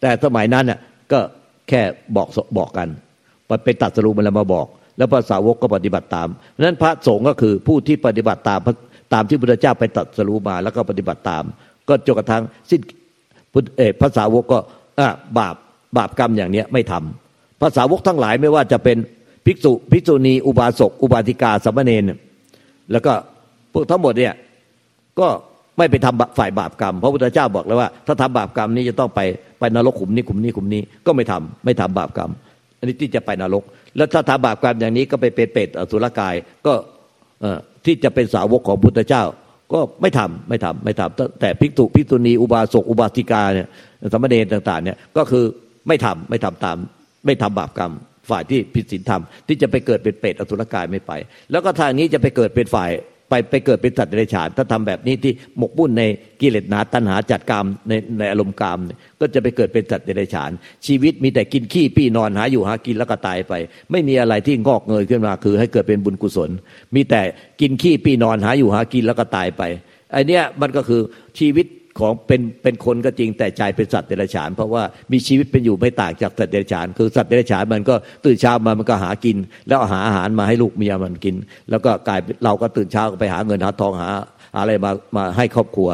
[0.01, 0.79] แต่สมัยนั้นเนี่ย
[1.13, 1.21] ก็
[1.69, 1.83] แค่
[2.17, 2.89] บอกบอกกัน
[3.65, 6.29] ไปตัดสรุปมันแล้วมาบอก แล้วภาษาวกก็ปฏิบัติตาม
[6.61, 8.61] นั้นพระสงฆ์ก็คือผู้ที่ปฏิบัติตาม
[9.13, 11.45] ตามที่พระเจ้าไปตัดสรุปมาแล้วก็ปฏิบัติตาม
[11.89, 12.81] ก็จนกระทั่งสิ้น
[14.03, 14.59] ภาษาวกก็
[15.39, 15.57] บาป
[15.97, 18.97] บาปกรรมอย่างเนี้ยไม่ทำภาษาวกทั้งหลายไม่ว่าจะเป็น
[19.47, 22.05] ภิกษุภิกษุณี อุบาสก อุบาสิกาสมณเณร
[22.93, 23.13] แล้วก็
[23.73, 24.35] พวกทั้งหมดเนี่ย
[25.21, 25.29] ก็
[25.79, 29.21] ไม่ไปทำฝ่ายบาปกรรมพระพุทธเจ้าบอกแล้วว่า ถ้าทำบาปกรรมนี้จะต้องไป
[29.59, 32.31] ไปนรกขุมนี้ขุมนี้ขุมนี้ก็ไม่ทำไม่ทำบาปกรรม
[32.79, 33.63] อันนี้ที่จะไปนรก
[33.97, 36.35] แล้วถ้าทำบาปกรรมอย่างนี้ก็ไปเป็นเปรตอสุรกาย
[36.67, 36.73] ก็
[37.85, 39.23] ที่จะเป็นสาวกของพุทธเจ้า
[39.73, 43.69] ก็ไม่ทำไม่ทำไม่ทำแต่ภิกษุภิกษุณีอุบาสกอุบาสิกาเนี่ย
[44.13, 45.45] สมณเณรต่างๆเนี่ยก็คือ
[45.89, 46.77] ไม่ทำไม่ทำตาม
[47.27, 47.93] ไม่ทำบาปกรรม
[48.31, 51.13] ฝ่ายที่ผิดศีลธรรมที่จะไปเกิดเป็นเปรตอสุรกายไม่ไป
[51.51, 52.91] แล้วก็ทางนี้จะไปเกิดเป็นฝ่าย
[53.29, 56.03] ไปไปเกิดเป็นสัตว์เดรัจฉานถ้าทำแบบนี้ที่หมกบุ่นใน
[56.41, 58.79] กิเลสหนาตัณหาจัดกรรมในในอารมณ์กรรม
[59.21, 60.51] ก็จะไปเกิดเป็นสัตว์เดรัจฉาน
[60.87, 63.53] ชีวิตมีแต่กินขี้ปี้นอนหาอยู่หากินแล้วก็ตายไป
[63.91, 66.51] ไม่มีอะไรที่งอกเงยขึ้นมาคือ ให้เกิดเป็นบุญกุศล
[66.95, 67.23] มีแต่
[67.61, 69.63] กินขี้ปี้นอนหาอยู่หากินแล้วก็ตายไป
[70.13, 71.01] ไอเนี้ยมันก็คือ
[71.39, 71.67] ชีวิต
[71.99, 74.83] ของเป็นเป็นคนก็จริงแต่ใจเป็นสัตว์เดรัจฉาน เพราะว่า
[75.13, 79.37] มีชีวิตเป็นอยู่ไม่ต่างจากสัตว์เดรัจฉาน คือสัตว์เดรัจฉานมันก็ตื่นเช้ามามันก็หากิน
[79.69, 81.37] แล้วหาอาหารมาให้ลูกเมียมันกิน
[81.71, 84.09] แล้วก็กลายเราก็ตื่นเช้าไปหาเงินหาทองหา
[84.59, 85.91] อะไรมามาให้ครอบครัว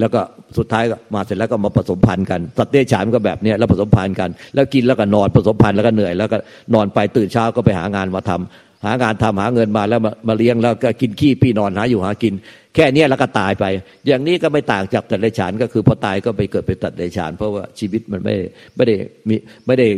[0.00, 0.20] แล้วก็
[0.58, 0.84] สุดท้าย
[1.14, 6.38] มาเสร็จแล้วก็มาผสมพันธุ์กันสัตว์เดรัจฉานก็แบบนี้แล้วผสมพันธุ์กัน แล้วกินแล้วก็นอนผสมพันธุ์แล้วก็เหนื่อย แล้วก็
[6.74, 12.34] นอนไปตื่นเช้าก็ไปหางานมาทำ หางานทำหาเงินมาแล้วมามาเลี้ยงแล้วก็กินขี้พี่นอนหาอยู่หากิน
[12.74, 13.64] แค่เนี้ยแล้วก็ตายไป
[14.06, 18.34] อย่างนี้ก็ไม่ต่างจากตัดเดรัจฉานก็คือพอตายก็ไปเกิดเป็นตัดเดรัจฉาน เพราะว่าชีวิตมันไม่
[18.76, 18.94] ไม่ได้
[19.28, 19.34] มี
[19.66, 19.88] ไม่ได้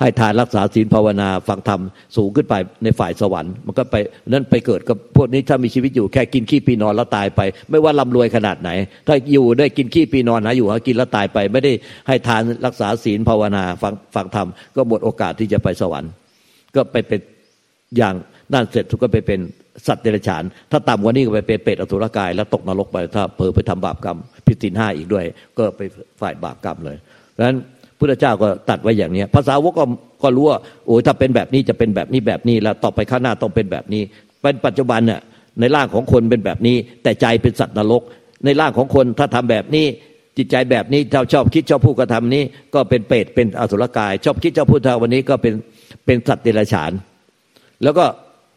[0.00, 1.80] ให้ทานรักษาศีลภาวนาฟังธรรม
[2.16, 3.96] สูงขึ้นไปในฝ่ายสวรรค์มันก็ไป
[4.32, 8.70] นั่นไปเกิดกับพวกนี้ถ้ามีชีวิตอยู่แค่กินขี้ปีนอนแล้วตายไป ไม่ว่าร่ารวยขนาดไหน
[9.06, 11.72] ถ้าอยู่ได้กินขี้ปีนอนหาอยู่หากินแล้วตายไป ไม่ได้
[12.08, 16.10] ให้ทานรักษาศีลภาวนาฟังฟังธรรมก็หมดโอกาสที่จะไปสวรรค์
[16.76, 17.20] ก็ไปเป็น
[17.96, 18.14] อย่าง
[18.52, 19.40] นั่นเสร็จทุกก็ไปเป็น
[19.86, 25.24] สัตว์เดรัจฉาน ถ้าต่ำกว่านี้ก็ไปเป็นเปรตอสุรกาย แล้วตกนรกไปถ้าเพอไปทำบาปกรรมพิสินห้าอีกด้วย
[25.58, 25.80] ก็ไป
[26.20, 26.96] ฝ่ายบาปกรรมเลย
[27.32, 27.56] เพราะฉะนั้น
[27.98, 29.84] พุทธเจ้าก็ตัดไว้อย่างนี้ภาษาวกก็
[30.22, 34.02] ก็รู้ว่าโอ้ถ้าเป็นแบบนี้จะเป็นแบบนี้แบบนี้แล้วต่อไปข้างหน้าต้องเป็นแบบนี้
[34.42, 35.20] เป็นปัจจุบันเนี่ย
[35.60, 38.02] ในร่างของคนเป็นแบบนี้ แต่ใจเป็นสัตว์นรก
[38.44, 39.86] ในร่างของคนถ้าทำแบบนี้
[40.38, 42.42] จิตใจแบบนี้เราชอบคิดชอบพูดกระทำนี้
[42.74, 45.54] ก็เป็นเปรตเป็นอสุรกาย ชอบคิดชอบพูดทางวันนี้ก็เป็น
[46.06, 46.92] เป็นสัตว์เดรัจฉาน
[47.82, 48.04] แล้วก็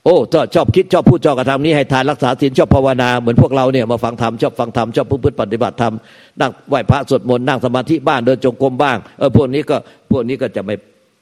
[0.06, 0.15] โอ้
[0.56, 5.94] ชอบคิดชอบพูดชอบกระทำนี้ให้ทานรักษาศีลชอบภาวนาเหมือนพวกเราเนี่ยมาฟังธรรมชอบฟังธรรมชอบพึ่งปฏิบัติธรรม
[6.41, 9.78] นั่งไหว้พระสวดมนต์นั่งสมาธิบ้านเดินจงกรมบ้างเออพวกนี้ก็
[10.12, 10.76] พวกนี้ก็จะไม่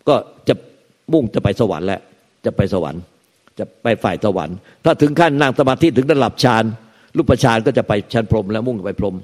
[0.10, 0.16] ก็
[0.48, 0.54] จะ
[1.14, 2.02] มุ่งจะไปสวรรค์แหละ
[2.46, 3.02] จะไปสวรรค์
[3.60, 6.64] จะไปฝ่ายสวรรค์ ถ้าถึงขั้นนั่งสมาธิถึงระดับฌาน
[7.18, 9.16] รูปฌานก็จะไปชั้นพรหมแล้วมุ่งไปพรหม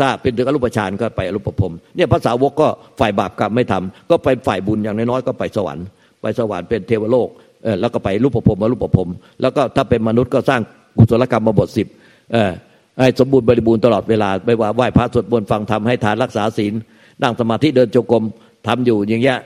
[0.00, 2.68] ถ้าเป็นถึงอรูปฌานก็ไปอรูปพรมเนี่ยภาษาวกก็
[3.00, 5.86] ฝ่ายบาปกรรมไม่ทำก็ไปฝ่ายบุญอย่างน้อยๆก็ไปสวรรค์
[6.22, 7.28] ไปสวรรค์เป็นเทวโลก
[7.64, 9.08] เออแล้วก็ไปรูปภพมารูปภพ
[9.40, 10.60] แล้วก็ถ้าเป็นมนุษย์ก็สร้าง
[10.98, 11.86] กุศลกรรมมาบทสิบ
[12.32, 12.50] เออ
[13.00, 16.74] ให้สมบูรณ์บริบูรณ์ตลอดเวลาไม่ว่าไหว้พระสวดมนต์ฟังธรรมให้ทานรักษาศีล
[17.22, 18.24] นั่งสมาธิเดินจงกรม
[18.66, 19.38] ทำอยู่อย่างเงี้ย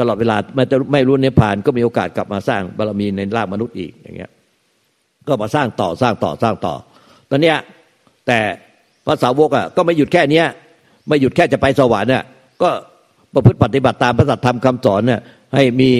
[0.08, 4.30] ลอดเวลาไม่ไม่รู้เนี้ยผ่านก็มีโอกาสกลับมาสร้างบารมีในร่างมนุษย์อีกอย่างเงี้ย
[5.28, 6.74] ก็มาสร้างต่อสร้างต่อสร้างต่อ
[7.30, 7.56] ตอนเนี้ย
[8.26, 8.38] แต่
[9.08, 10.46] พระสาวกอะก็ไม่หยุดแค่เนี้ย
[11.08, 12.22] ไม่หยุดแค่จะไปสวรรค์เนี่ย
[12.62, 12.70] ก็
[13.34, 15.20] ประพฤติปฏิบัติตามพระสัทธรรมคำสอนเนี่ย
[15.54, 15.90] ให้มี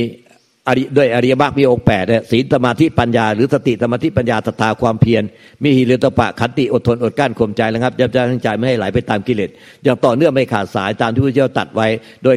[0.97, 5.23] ด้วยอริยมรรคมีองค์แปดศีลสมาธิปัญญา หรือสติสมาธิปัญญาศรัทธาความเพียร
[5.63, 9.51] มีหิริโอตตัปปะขันติอดทนอดกลั้นข่มใจแล้วครับยับยั้งใจไม่ให้ไหลไปตามกิเลส
[9.85, 11.89] อย่างต่อเนื่องไม่ขาดสายตามที่พระพุทธเจ้าตรัสไว้
[12.23, 12.37] โดย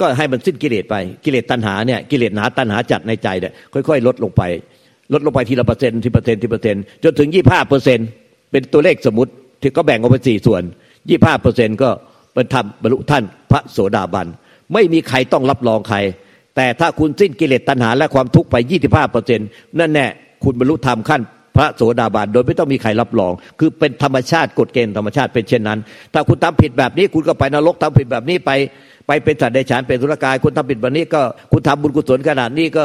[0.00, 4.42] ก็ให้มันสิ้นกิเลสไปกิเลสตัณหาเนี่ยกิเลสหนาตัณหาจัดในใจเนี่ยค่อยๆ ลดลงไป
[5.12, 8.08] ลดลงไปทีละเปอร์เซ็นต์ทีเปอร์เซ็นต์ทีเปอร์เซ็นต์จนถึงยี่ห้าเปอร์เซ็นต์
[8.50, 9.32] เป็นตัวเลขสมมติ
[9.64, 10.62] ที่ก็แบ่งออกเป็นสี่ส่วน
[11.08, 11.90] ยี่ห้าเปอร์เซ็นต์ก็
[12.34, 14.26] เป็นธรรมบรรลุท่านพระโสดาบัน
[14.72, 15.98] ไม่มีใครต้องรับรองใคร
[16.56, 19.48] แต่ถ้าคุณสิ้นกิเลสตัณหาและความทุกข์ไป25เปอร์เซ็นต์
[19.78, 20.06] นั่นแน่
[20.44, 21.22] คุณบรรลุธรรมขั้น
[21.56, 25.78] พระโสดาบันโดยไม่ต้องมีใครรับรอง คือเป็นธรรมชาติกฎเกณฑ์ธรรมชาติเป็นเช่นนั้น
[26.14, 28.50] ถ้าคุณทำผิดแบบนี้คุณก็ไปนรกทำผิดแบบนี้ไป
[29.06, 31.22] ไปเป็นสัตว์เดรัจฉานเป็นสุรกาย คุณทำผิดแบบนี้ก็
[31.52, 32.84] คุณทำบุญกุศลขนาดนี้ก็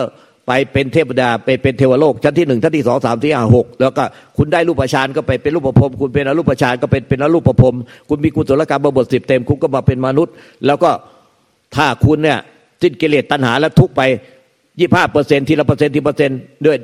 [0.52, 4.04] ไปเป็นเทพดาไปเป็นเทวโลกชั้นที่หนึ่งชั้นที่สองสามที่ห้าหกแล้วก็
[4.38, 7.74] คุณได้รูปฌานก็ไปเป็นรูปภพคุณเป็นอรูปฌานก็เป็นเป็นอรูปภพ
[8.10, 10.34] คุณมีกุศลกรรมบทสิบเต็มคุณก็มาเป็นมนุษย์
[10.66, 10.92] แล้วก็
[11.76, 12.40] ถ้าคุณเนี่ย
[12.82, 14.02] สิ้นกิเลสตัณหาและทุกไป
[14.80, 16.78] ยี่ห้าเปอร์เซ็นต์ทีละเปอร์เซ็นต์ทีเปอร์เซ็นต์ด้วย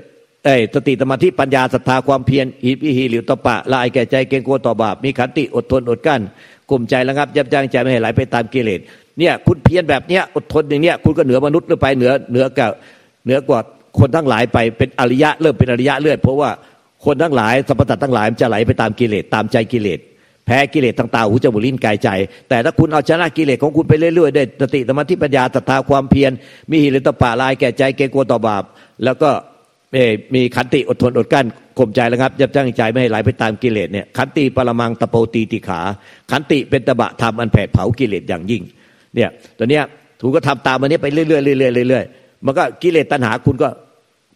[0.45, 6.21] เอ้สติสมาธิปัญญาศรัทธาความเพียรหิริหิริโอตตัปปะละอายแก่ใจเกรงกลัวต่อบาปมีขันติอดทนอดกลั้น
[6.69, 8.79] ข่มใจระงับยับยั้งใจไม่ให้ไหลไปตามกิเลส
[9.19, 12.71] เนี่ยคุณเพียรแบบเนี้ยอดทนอย่างเนี้ยคุณก็เหนือมนุษย์หรือไปเหนือเหนือกับ
[13.25, 13.59] เหนือกว่า
[13.99, 16.49] คนทั้งหลายไปเป็นอริยะเริ่มเป็นอริยะเรื่อยเพราะว่า
[17.05, 19.99] คนทั้งหลายสัมปตทั้งหลายมันจะไหลไปตามกิเลสตามใจกิเลส
[20.45, 22.09] แพ้กิเลสทางตาหูจมูกลิ้นกายใจ
[22.49, 26.31] แต่ถ้าคุณเอาชนะกิเลสของคุณไปเรื่อยๆด้วยสติสมาธิปัญญาตถาความเพียร
[26.69, 28.63] มีหิริตปะลายแก่ใจเกรงกลัวต่อบาป
[29.03, 29.29] แล้วก็
[30.33, 31.45] มีขันติอดทนอดกั้น
[31.79, 35.81] ข่มใจแล้วครับยับยั้งใจไม่ให้ไหลไปตามกิเลสเนี่ยขันติปรมังตะโปตีติขา
[36.31, 38.63] ขันติเป็นตบะธรรมอันแผดเผากิเลสอย่างยิ่ง
[39.15, 39.83] เนี่ยตอนเนี้ย
[40.19, 43.69] ถูกก็ทำตามมันนี้ไปเรื่อยๆเรื่อยๆเรื่อยๆ มันก็กิเลสตัณหาคุณก็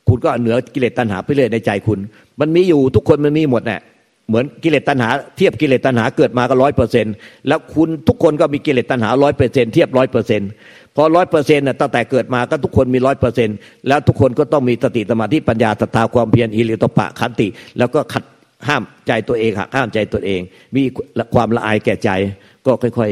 [0.08, 2.00] คุณก็เหนือกิเลสตัณหาไปเรื่อยในใจคุณ
[2.40, 3.82] มันมีอยู่ทุกคนมันมีหมดแหละ
[4.28, 7.14] เหมือนกิเลสตัณหาเทียบกิเลสตัณหาเกิดมาก็ร้อยเปอร์เซ็นต์
[7.48, 10.50] แล้วคุณทุกคนก็มีกิเลสตัณหาร้อยเปอร์เซ็นต์เทียบร้อยเปอร์เซ็นต์
[10.96, 13.56] พอร้อยเปอร์เซ็นต์ตั้งแต่เกิดมาก็ทุกคนมีร้อยเปอร์เซ็นต์
[13.88, 18.24] แล้วทุกคนก็ต้องมีสติสมาธิปัญญาศรัทธาความเพียรหิริโอตตัปปะขันติ แล้วก็หัก
[18.68, 20.42] ห้ามใจตัวเองหักห้ามใจตัวเอง
[20.76, 20.82] มี
[21.36, 22.10] ความละอายแก่ใจ
[22.66, 23.12] ก็ค่อย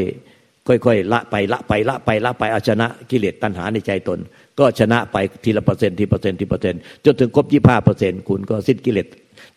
[0.75, 4.19] ๆค่อยๆละไปละไปละไปละไปเอาชนะกิเลสตัณหาในใจตน
[4.59, 9.07] ก็ชนะไปทีละเปอร์เซ็นต์ทีเปอร์เซ็นต์ทีเปอร์เซ็นต์จนถึงครบยี่ห้าเปอร์เซ็นต์คุณก็สิ้นกิเลส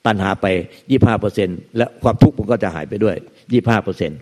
[0.06, 0.46] ตัณหาไป
[0.90, 3.16] ยี่ห้าเปอร์เซ็นต์และความทุกข์มันก็จะหายไปด้วย
[3.52, 4.18] ยี่ห้าเปอร์เซ็นต์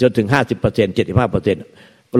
[0.00, 1.62] จนถึงห้าสิบเปอร์เซ็นต์เจ็ดสิบห้าเปอร์เซ็นต์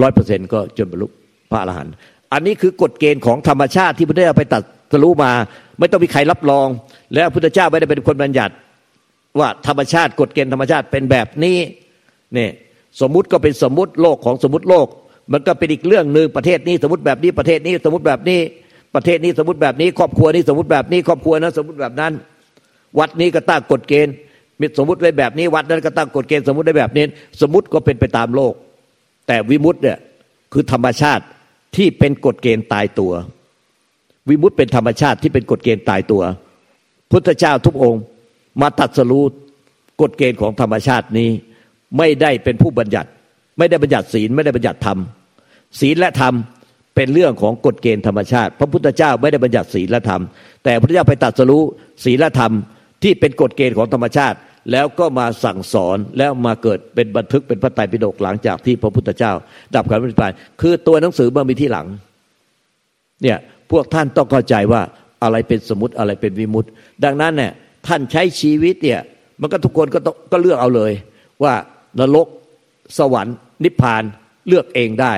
[0.02, 1.06] ร้อยเปอร์เซ็นต์ก็จนบรรลุ
[1.50, 1.92] พระอรหันต์
[2.32, 5.32] อันนี้คือกฎเกณฑ์ของธรรมชาติที่พระพุทธเจ้าไปตรัสรู้มา
[5.78, 6.66] ไม่ต้องมีใครรับรอง
[7.14, 8.54] และพระพุทธเจ้าไม่ได้เป็นคนบัญญัติ
[9.38, 11.58] ว่าธรรมชาติกฎเกณฑ์ธรรมชาติเป็นแบบนี้
[12.34, 12.50] เนี่ย
[13.00, 14.86] สมมุติก็เป็นสมมุติโลกของสมมติโลก
[15.32, 18.40] มันก็เป็นอีกเรื่องหนึ่งประเทศนี้สมมติแบบนี้ประเทศนี้สมมติแบบนี้
[18.94, 22.12] ประเทศนี้สมมติแบบนี้ ครอบครัวนี้สมมติแบบนี้ครอบครัวนั้นสมมติแบบนั้น
[22.98, 24.14] วัดนี้ก็ตั้งกฎเกณฑ์
[24.60, 27.04] มีสมมติไว้แบบนี้ วัดนั้นก็ตั้งกฎเกณฑ์สมมติได้แบบนี้
[27.40, 28.54] สมมติก็เป็นไปตามโลก
[29.26, 29.98] แต่วิมุตต์เนี่ย
[30.52, 31.24] คือธรรมชาติ
[31.76, 33.12] ที่เป็นกฎเกณฑ์ตายตัว
[34.28, 36.22] วิมุตต์เป็นธรรมชาติที่เป็นกฎเกณฑ์ตายตัว
[37.10, 38.02] พุทธเจ้าทุกองค์
[38.60, 39.24] มาตัดสรู้
[40.00, 41.30] กฎเกณฑ์ของธรรมชาตินี้
[41.98, 43.10] ไม่ได้เป็นผู้บัญญัติ
[43.58, 44.98] ไม่ได้บัญญัติศีลไม่ได้บัญญัติธรรม
[45.78, 46.34] ศีลและธรรม
[46.94, 50.22] เป็นเรื่องของกฎเกณฑ์ธรรมชาติ พระพุทธเจ้าไม่ได้บัญญัติศีลและธรรม
[50.64, 51.62] แต่พระพุทธเจ้าไปตัดสรู้
[52.04, 52.52] ศีลและธรรม
[53.02, 54.38] ที่เป็นกฎเกณฑ์ของธรรมชาติ
[54.72, 59.32] แล้วก็มาสั่งสอนแล้วมาเกิดเป็นบันทึกเป็นพระไตรปิฎกหลังจากที่พระพุทธเจ้า
[59.74, 61.86] ดับขันธ์ปฏิบัติคือตัวหนังสือมามีที่หลัง
[63.22, 63.38] เนี่ย
[63.70, 64.82] พวกท่านต้องเข้าใจว่า
[65.22, 66.68] อะไรเป็นสมมติอะไรเป็นวิมุตติ
[67.04, 67.52] ดังนั้นเนี่ย
[67.86, 69.00] ท่านใช้ชีวิตเนี่ย
[69.40, 70.92] มันก็ทุกคนก็ต้องก็เลือกเอาเลย
[71.42, 71.54] ว่า
[72.00, 72.26] นรก
[72.98, 74.02] สวรรค์นิพพาน
[74.48, 75.12] เลือกเองได้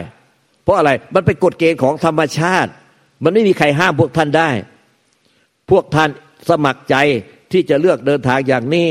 [0.62, 2.70] เพราะอะไรมันเป็นกฎเกณฑ์ของธรรมชาติ
[3.22, 4.50] มันไม่มีใครห้ามพวกท่านได้
[5.70, 6.10] พวกท่าน
[6.48, 6.96] สมัครใจ
[7.52, 8.88] ที่จะเลือกเดินทางอย่างนี้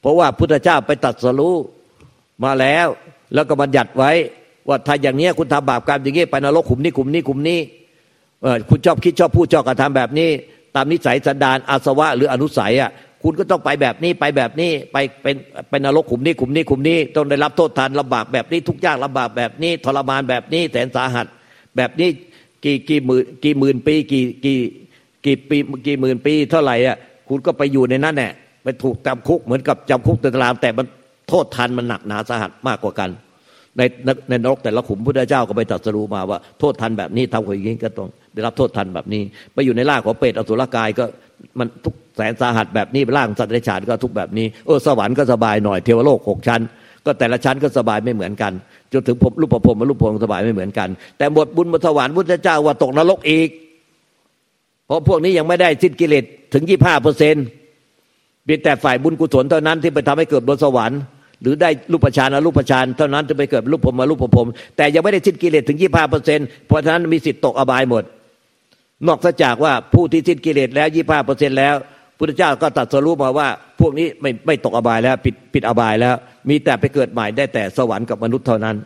[0.00, 1.56] เพราะว่าพุทธเจ้าไปตัดสรู้
[2.44, 2.86] มาแล้ว
[3.34, 4.12] แล้วก็บัญญัติไว้
[4.68, 7.58] ว่าถ้าอย่างนี้คุณทำบาปกรรมอย่างนี้ไปนรกขุมนี้ขุมนี้ขุมนี้
[8.68, 10.28] คุณชอบคิดชอบพูดชอบกระทำแบบนี้
[10.74, 12.90] ตามนิสัยสันดานอาสวะหรืออนุสัยอะ
[13.24, 15.36] คุณก็ต้องไปแบบนี้ไปแบบนี้ไปเป็น
[15.70, 21.26] เป็นนรกขุมนี้ขุมนี้ขุมนี้ต้องได้รับโทษทานลำบากแบบนี้ทุกยากลำบากแบบนี้ ทรมานแบบนี้แสนสาหัส
[21.76, 22.08] แบบนี้
[22.64, 24.58] กี่กี่หมื่นกี่หมื่นปีกี่กี่
[25.24, 25.56] กี่ปี
[25.86, 26.96] กี่หมื่นปีเท่าไหร่อะ
[27.28, 28.32] คุณก็ไปอยู่ในนั้นแหละ
[28.64, 30.86] ไปถูกจำคุกเหมือนกับจำคุกตารางแต่มัน
[31.28, 33.10] โทษทันมันหนักหนาสาหัสมากกว่ากัน
[33.76, 33.82] ใน
[34.28, 39.22] ในนรกแต่ละขุมพุทธเจ้าก็ไปตรัสรู้มาว่าโทษทันแบบนี้ทำอย่างนี้ก็ต้องได้รับโทษทันแบบนี้
[39.54, 41.04] ไปอยู่ในร่าของเปรตอสุรกายก็
[41.58, 46.60] มันทุก แสนสาหัสแบบนี้ร่างสัตว์ในฉานก็ทุกแบบนี้เออสวรรค์ก็สบายหน่อยเทวโลกหกชั้น
[47.06, 48.52] ก็แต่ละชั้นก็สบายไม่เหมือนกัน
[48.92, 53.48] จนถึงผมรูปประพรมรูปพรมสบายไม่เหมือนกัน แต่หมดบุญบนสวรรค์พุทธเจ้าว่าตกนรกอีก
[54.86, 57.44] เพราะพวกนี้ยังไม่ได้สิ้นกิเลสถึงยี่ห้าเปอร์เซ็นต์
[58.44, 61.00] เพียงแต่ฝ่ายบุญกุศลเท่านั้นที่ไปทำให้เกิดบนสวรรค์
[61.42, 68.04] หรือได้รูปฌานอรูปฌานเท่านั้นจะไปเกิดรูปพรหมอรูปพรหมแต่ยังไม่ได้สิ้นกิเลสถึงยี่ห้าเปอร์เซ็นต์เพราะฉะนั้นมีสิทธิ์ตกอบายหมด
[69.08, 71.74] นอกจากว่าผู้ที่สิ้นกิเลสแล้วยี่ห้าเปอร์เซ็นต์แล้ว
[72.18, 73.48] พุทธเจ้าก็ตรัสรู้มาว่า
[73.80, 76.14] พวกนี้ไม่ไม่ตกอบายแล้วปิดปิดอบายแล้ว
[76.48, 78.76] มีแต่ไปเกิดใหม่ได้แต่สวรรค์กับมนุษย์เท่านั้น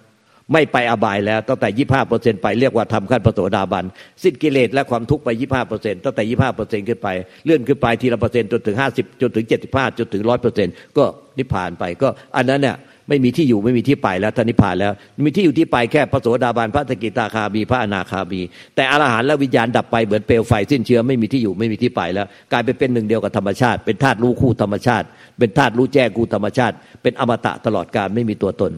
[0.52, 3.84] ไม่ไปอบายแล้วตั้งแต่ยี่ห้าเปอร์เซ็นต์ไปเรียกว่าธรรมขั้นพระโสดาบัน
[4.22, 7.08] สิ้นกิเลสและความทุกข์ไปยี่ห้าเปอร์เซ็นต์ตั้งแต่ยี่ห้าเปอร์เซ็นต์ขึ้นไป
[7.44, 11.04] เลื่อนขึ้นไปทีละเปอร์เซ็นต์จนถึงห้าสิบจนถึงเจ็ดสิบห้าจนถึงร้อยเปอร์เซ็นต์ก็
[11.38, 12.76] นิพพานไปก็อันนั้นเนี่ย
[13.08, 14.92] ไม่มีที่อยู่ไม่มีที่ไปแล้วท่านิพพานแล้ว
[15.26, 18.40] มีที่อยู่ที่ไปแค่พระโสดาบันพระสกิตาคาบีพระอนาคาบี
[18.76, 25.06] แต่อรหันต์และวิญญาณดับไปเหมือนเปลวไฟสิ้นเชื้อไม่มีที่อยู่ไม่มีที่ไปแล้ว กลายไปเป็นหนึ่งเดียวกับธรรมชาติ เป็นธาตุรู้คู่ธรรมชาติ
[25.38, 28.72] เป็นธาตุรู้แจ้งคู่ธรรมชาติ เป็นอมตะตลอดกาลไม่มีตัวตน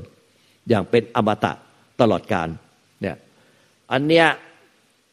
[0.69, 1.53] อย่างเป็นอมตะ
[2.01, 2.49] ตลอดการ
[3.01, 3.17] เนี่ย
[3.93, 4.27] อันเนี้ย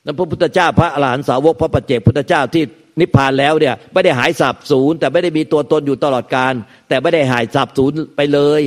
[0.05, 2.63] นั้นพระพุทธเจ้าพระอรหันตสาวกพระปัจเจกพุทธเจ้าที่
[2.99, 6.53] นิพพานแล้วเนี่ยไม่ได้หายสับสูญแต่ไม่ได้มีตัวตนอยู่ตลอดการ
[6.89, 8.61] แต่ไม่ได้หายสับสูญไปเลย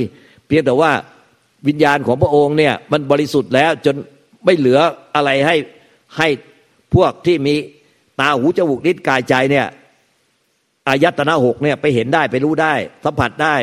[0.51, 0.91] พียงแต่ว่า
[1.67, 3.95] วิญญาณของพระองค์เนี่ยมันบริสุทธิ์แล้วจน
[4.45, 4.79] ไม่เหลือ
[5.15, 5.55] อะไรให้
[6.17, 6.27] ให้
[6.95, 7.55] พวกที่มี
[8.19, 9.67] ตาหูจมูกลิ้นกายใจเนี่ย
[10.87, 13.55] อายตนะหกเนี่ยไปเห็นได้ไปรู้ได้ สัมผัสได้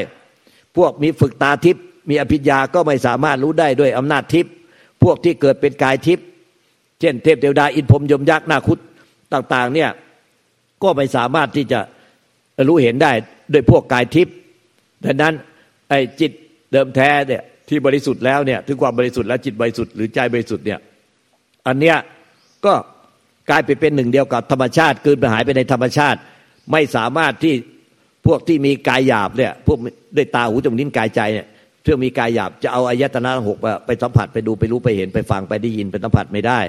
[0.77, 4.53] พวกมีฝึกตาทิพย์มีอภิญญาก็ไม่สามารถรู้ได้ด้วยอำนาจทิพย์
[5.03, 6.25] พวกที่เกิดเป็นกายทิพย์
[7.01, 8.79] เช่นเทพเทวดาอินพรมยมยักษ์นาคุด
[9.33, 9.91] ต่าง ๆ เนี่ย
[10.83, 11.81] ก็ไม่สามารถที่จะ
[12.69, 13.13] รู้เห็นได้
[13.53, 14.35] ด้วยพวกกายทิพย์
[15.05, 15.35] ดังนั้น
[15.89, 16.33] ไอ้จิต
[16.73, 20.79] เดิมแท้เนี่ยที่บริสุทธิ์แล้วเนี่ยถึงความบริสุทธิ์และจิตบริสุทธิ์หรือใจบริสุทธิ์เนี่ย
[21.67, 21.97] อันเนี้ย
[22.67, 22.75] ก็
[23.51, 26.19] กลายไปเป็นหนึ่งเดียวกับธรรมชาติคืนไปหายไปในธรรมชาติ
[26.73, 27.55] ไม่สามารถที่
[28.27, 29.79] พวกที่มีกายหยาบเนี่ยพวก
[30.17, 31.47] ได้ตาหูจมูกนิ้นกายใจเนี่ย
[31.83, 36.61] เพื่อมีกายหยาบจะเอาอายตนะหกไปสัมผัสไปดูไปรู้ไปเห็นไปฟังไปได้ยินไปสัมผัสไม่ได้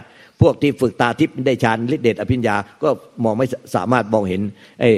[0.41, 2.89] พวกที่ฝึกตาทิพย์ได้ฌานฤทธิเดชอภิญญาก็
[3.23, 4.41] มองไม่สามารถมองเห็น
[4.79, 4.89] ไอ้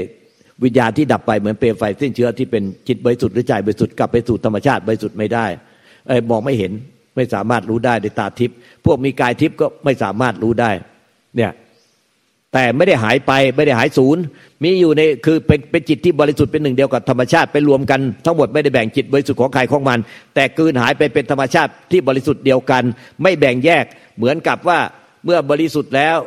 [0.63, 5.45] วิญญาณที่ดับไปเหมือนเปลวไฟสิ้นเชื้อที่เป็นจิตบริสุทธิ์หรือใจบริสุทธิ์กลับไปสู่ธรรมชาติบริสุทธิ์ไม่ได้
[6.29, 6.71] มองไม่เห็น
[7.15, 10.71] ไม่สามารถรู้ได้ด้วยตาทิพย์พวกมีกายทิพย์ก็ไม่สามารถรู้ได้
[11.35, 11.51] เนี่ย
[12.53, 14.21] แต่ไม่ได้หายไปไม่ได้หายศูนย์
[14.63, 19.99] มีอยู่ในคือเป็นเป็นจิตที่บริสุทธิ์เป็นหนึ่งเดียวกับธรรมชาติไปรวมกันทั้งหมดไม่ได้แบ่งจิตบริสุทธิ์ของใครของมัน
[20.35, 22.83] แต่กืนหายไปเป็นธรรมชาติที่บริสุทธิ์เดียวกัน
[23.23, 23.85] ไม่แบ่งแยก
[24.17, 24.79] เหมือนกับว่า
[25.25, 26.17] เมื่อบริสุทธิ์แล้ว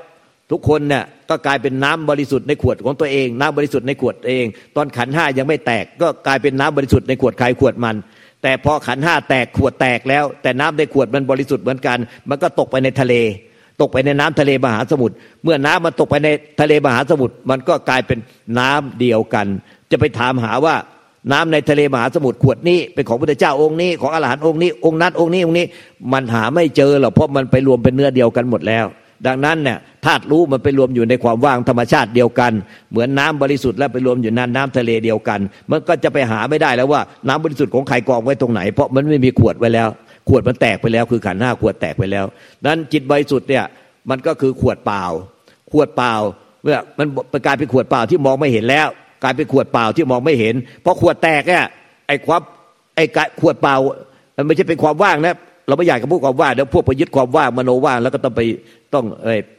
[0.55, 7.97] ทุกคนเนี่ยก็กลายเป็นน้ำบริสุทธิ์ในขวดของตัวเอง น้ำบริสุทธิ์ในขวดเอง ตอนขันห้ายังไม่แตก ก็กลายเป็นน้ำบริสุทธิ์ในขวดใครขวดมัน
[8.43, 13.15] แต่พอขันห้าแตกขวดแตกแล้ว แต่น้ำในขวดมันบริสุทธิ์เหมือนกัน มันก็ตกไปในทะเล
[13.81, 15.15] ตกไปในน้ำทะเลมหาสมุทร
[15.45, 16.29] เมื่อน้ำมันตกไปใน
[16.61, 18.19] ทะเลมหาสมุทรมันก็กลายเป็น
[18.59, 19.47] น้ำเดียวกัน
[19.91, 20.75] จะไปถามหาว่า
[21.33, 25.67] น้ำในทะเลมหาสมุทรขวดนี้เป็นของพระเจ้าองค์นี้ของอรหันต์องค์นี้องค์นั้นองค์นี้องค์นี้
[26.13, 28.87] มันหาไม่เจอหรอกเพราะมันไปรวมเป็นเนื้อเดียวกันหมดแล้ว
[29.27, 32.53] ดังนั้นเนี่ยธาตุรู้มันไปรวมอยู่ในความว่างธรรมชาติเดียวกัน
[32.91, 39.89] เหมือนน้ำบริสุทธิ์แล้วไปรวมอยู่ในน้ำทะเลเดียวกัน มันก็จะไปหาไม่ได้แล้วว่าน้ำบริสุทธิ์ของใครกองไว้ตรงไหน เพราะมันไม่มีขวดไว้แล้ว
[40.29, 42.25] ขวดมันแตกไปแล้ว คือขันห้าขวดแตกไปแล้ว
[42.67, 43.65] นั้นจิตบริสุทธิ์เนี่ย
[44.11, 45.05] มันก็คือขวดเปล่า
[45.73, 46.13] ขวดเปล่า
[46.63, 47.07] เมื่อมัน
[47.47, 48.89] กลายเป็นขวดเปล่าที่มองไม่เห็นแล้ว
[49.23, 51.65] กลายเป็นขวดเปล่าที่มองไม่เห็นเพราะขวดแตกเนี่ย
[52.07, 52.41] ไอ้ความ
[52.97, 53.05] ไอ้
[53.41, 53.77] ขวดเปล่า
[54.37, 58.41] มันไม่ใช่เป็นความว่างนะ เราไม่อยากจะพูดความว่าเดี๋ยวพวกไปยึดความว่ามโนว่าแล้วก็ต้องไป
[58.95, 59.05] ต้อง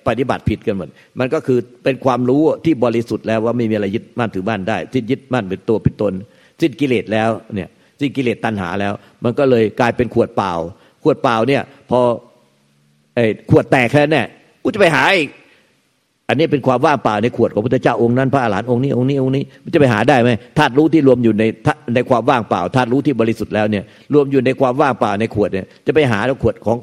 [0.08, 0.90] ปฏิบัติผิดกันหมด
[1.20, 6.14] มันก็คือเป็นความรู้ที่บริสุทธิ์แล้วว่าไม่มีอะไรยึดมั่นถือมั่นได้ที่ยึดมั่นเป็นตัวเป็นตน
[6.62, 10.54] สิ้นกิเลสแล้วเนี่ยสิ้นกิเลสตัณหาแล้ว มันก็เลยกลายเป็นขวดเปล่า
[11.04, 12.00] ขวดเปล่าเนี่ย พอ
[13.16, 14.28] ไอ้ขวดแตกแค่นั้นเนี่ย
[14.64, 15.30] กูจะไปหาอีก
[16.30, 21.44] อันนี้เป็นความว่างเปล่าในขวดของพระพุทธเจ้าองค์นั้นพระอรหันต์องค์นี้องค์นี้องค์นี้มันจะไปหาได้ไหมธาตุรู้ที่รวมอยู่ใน
[21.96, 23.84] ในความว่างเปล่าธาตุรู้ที่บริสุทธิ์แล้วเนี่ย
[24.14, 26.78] รวมอยู่ในความว่างเปล่าในขวดเนี่ยจะไปหาในขวดของ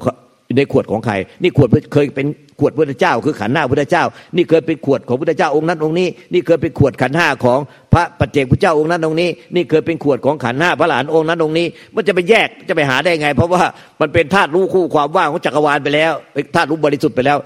[0.57, 2.27] ในขวดของใคร นี่ขวดเคยเป็น
[2.59, 4.03] ขวดพุทธเจ้า คือขันหน้าพุทธเจ้า
[4.35, 7.59] นี่เคยเป็นขวดของพุทธเจ้าองค์นั้นองค์นี้ นี่เคยเป็นขวดขันห้าของ
[7.93, 13.63] พระปัจเจกพุทธเจ้าองค์นั้นองค์นี้ นี่เคยเป็นขวดของขันห้าพระหลานองค์นั้นองค์นี้ มันจะไปแยกจะไปหาได้ไง เพราะว่า
[14.01, 16.13] มันเป็นธาตุรู้คู่ความว่างของจักรวาลไปแล้ว
[16.55, 17.37] ธาตุรู้บริสุทธิ์ไปแล้ว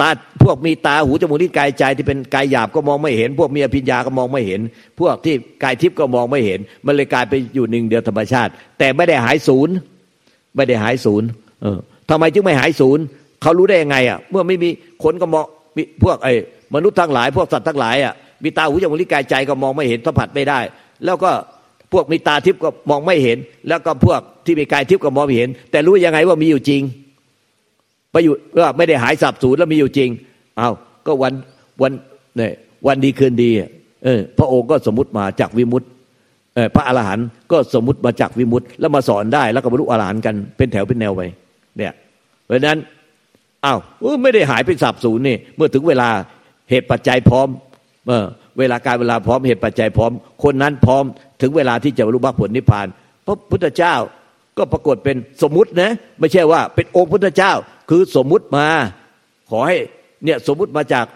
[0.00, 0.08] ตา
[0.42, 4.60] พวกมีตาหูจมูกลิ้นกายใจที่เป็นกายหยาบก็มองไม่เห็น พวกมีอภิญญาก็มองไม่เห็น
[5.00, 9.74] พวกที่กายทิพย์ก็มองไม่เห็น มันเลยกลายไปอยู่หนึ่งเดียวธรรมชาติ แต่ไม่ได้หายศูนย์
[10.56, 11.28] ไม่ได้หายศูนย์
[11.62, 11.78] เออ
[12.10, 13.02] ทำไมจึงไม่หายศูนย์
[13.42, 14.68] เขารู้ได้ยังไงอะเมื่อไม่มี
[15.04, 15.44] คนก็มอง
[16.02, 16.34] พวกไอ้
[16.74, 20.60] มนุษย์ทั้งหลาย พวกสัตว์ทั้งหลายอะมีตาหูจมูกลิ้นกายใจก็มองไม่เห็นสัมผัสไม่ได้
[21.04, 21.30] แล้วก็
[21.92, 26.82] พวกมีตาทิพย์ก็มองไม่เห็น แล้วก็พวกที่มีกายทิพย์ก็มองไม่เห็น แต่รู้ยังไงว่ามีอยู่จริง
[28.16, 30.10] ไปอยู่ว่าไม่ได้หายสับสูญแล้วมีอยู่จริง
[30.58, 30.70] เอา
[31.06, 31.32] ก็วัน
[31.82, 31.92] วัน
[32.36, 32.52] เนี่ย
[32.86, 33.50] วันดีคืนดี
[34.04, 35.88] เออพระองค์ก็สมมติมาจากวิมุตต์
[36.74, 41.22] พระอรหันต์ก็สมมติมาจากวิมุตต์แล้วมาสอนได้แล้วก็บรรลุอรหันต์กันเป็นแถวเป็นแนวไป
[41.76, 41.92] เนี่ย
[42.44, 42.78] เพราะนั้น
[43.64, 43.78] อา้าว
[44.22, 46.08] ไม่ได้หายไปสับสูญนี่เมื่อถึงเวลา
[46.70, 47.48] เหตุปัจจัยพร้อม
[48.08, 48.26] เออ
[48.58, 50.12] เวลาการเวลาพร้อมเหตุปัจจัยพร้อม
[50.44, 51.04] คนนั้นพร้อม
[51.42, 52.86] ถึงเวลาที่จะบรรลุมรรคผลนิพพาน
[53.26, 53.94] พระพุทธเจ้า
[54.58, 57.52] ก็ปรากฏเป็นสมมุตินะไม่ใช่ว่าเป็นองค์พุทธเจ้า
[57.90, 58.66] คือสมมุติมา
[59.50, 59.78] ขอให้
[60.24, 61.06] เนี่ยสมมุติมาจาก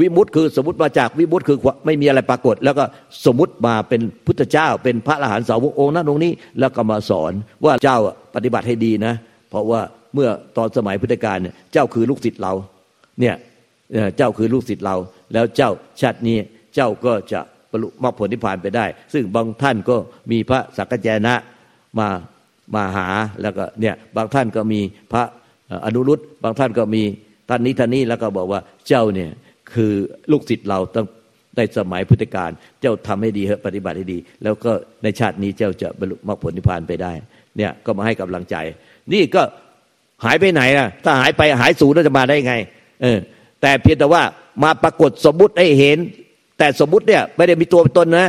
[0.00, 2.84] วิมุตต์คือสมมติมาจากวิมุตต์คือไม่มีอะไรปรากฏ แล้วก็
[3.26, 7.32] สมมติมาเป็นพุทธเจ้า เป็นพระอรหันต์สาวกองค์นั้นองค์นี้ แล้วก็มาสอน
[7.64, 7.98] ว่าเจ้า
[8.34, 9.14] ปฏิบัติให้ดีนะ
[9.50, 9.80] เพราะว่า
[10.14, 12.52] เมื่อตอนสมัยพุทธกาลเนี่ยเจ้าคือลูกศิษย์เรา
[13.20, 13.34] เนี่ย
[14.16, 14.96] เจ้าคือลูกศิษย์เรา
[15.32, 16.38] แล้วเจ้าชาตินี้
[16.74, 19.96] เจ้าก็จะบรรลุมรรคผลนิพพานไปได้ ซึ่งบางท่านก็
[20.30, 21.34] มีพระสักจนะ
[21.98, 22.08] มา
[22.74, 23.08] มาหา
[23.42, 24.80] แล้วก็เนี่ยบางท่านก็มี
[25.12, 25.22] พระ
[25.84, 27.02] อนุรุตบางท่านก็มี
[27.48, 29.30] ท่านนี้ท่านนี้แล้วก็บอกว่าเจ้าเนี่ย
[29.72, 29.92] คือ
[30.30, 31.06] ลูกศิษย์เราต้อง
[31.56, 32.50] ในสมัยพุทธกาล
[32.80, 34.70] เจ้าทำให้ดีเถอะปฏิบัติให้ดี แล้วก็
[35.02, 37.12] ในชาตินี้เจ้าจะบรรลุมรรคผลนิพพานไปได้
[37.56, 38.56] เนี่ยก็มาให้กำลังใจ
[39.12, 39.42] นี่ก็
[40.24, 42.54] หายไปไหนอะถ้าหายไปหายสูญแล้วจะมาได้ไง
[43.02, 43.18] เออ
[43.60, 44.22] แต่เพียงแต่ว่า
[44.62, 45.98] มาปรากฏสมมุติให้เห็น
[46.58, 48.26] แต่สมมุติเนี่ยไม่ได้มีตัวตนนะ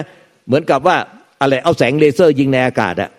[0.47, 0.97] เหมือนกับว่า
[1.41, 3.09] อะไรเอาแสงเลเซอร์ยิงในอากาศอะ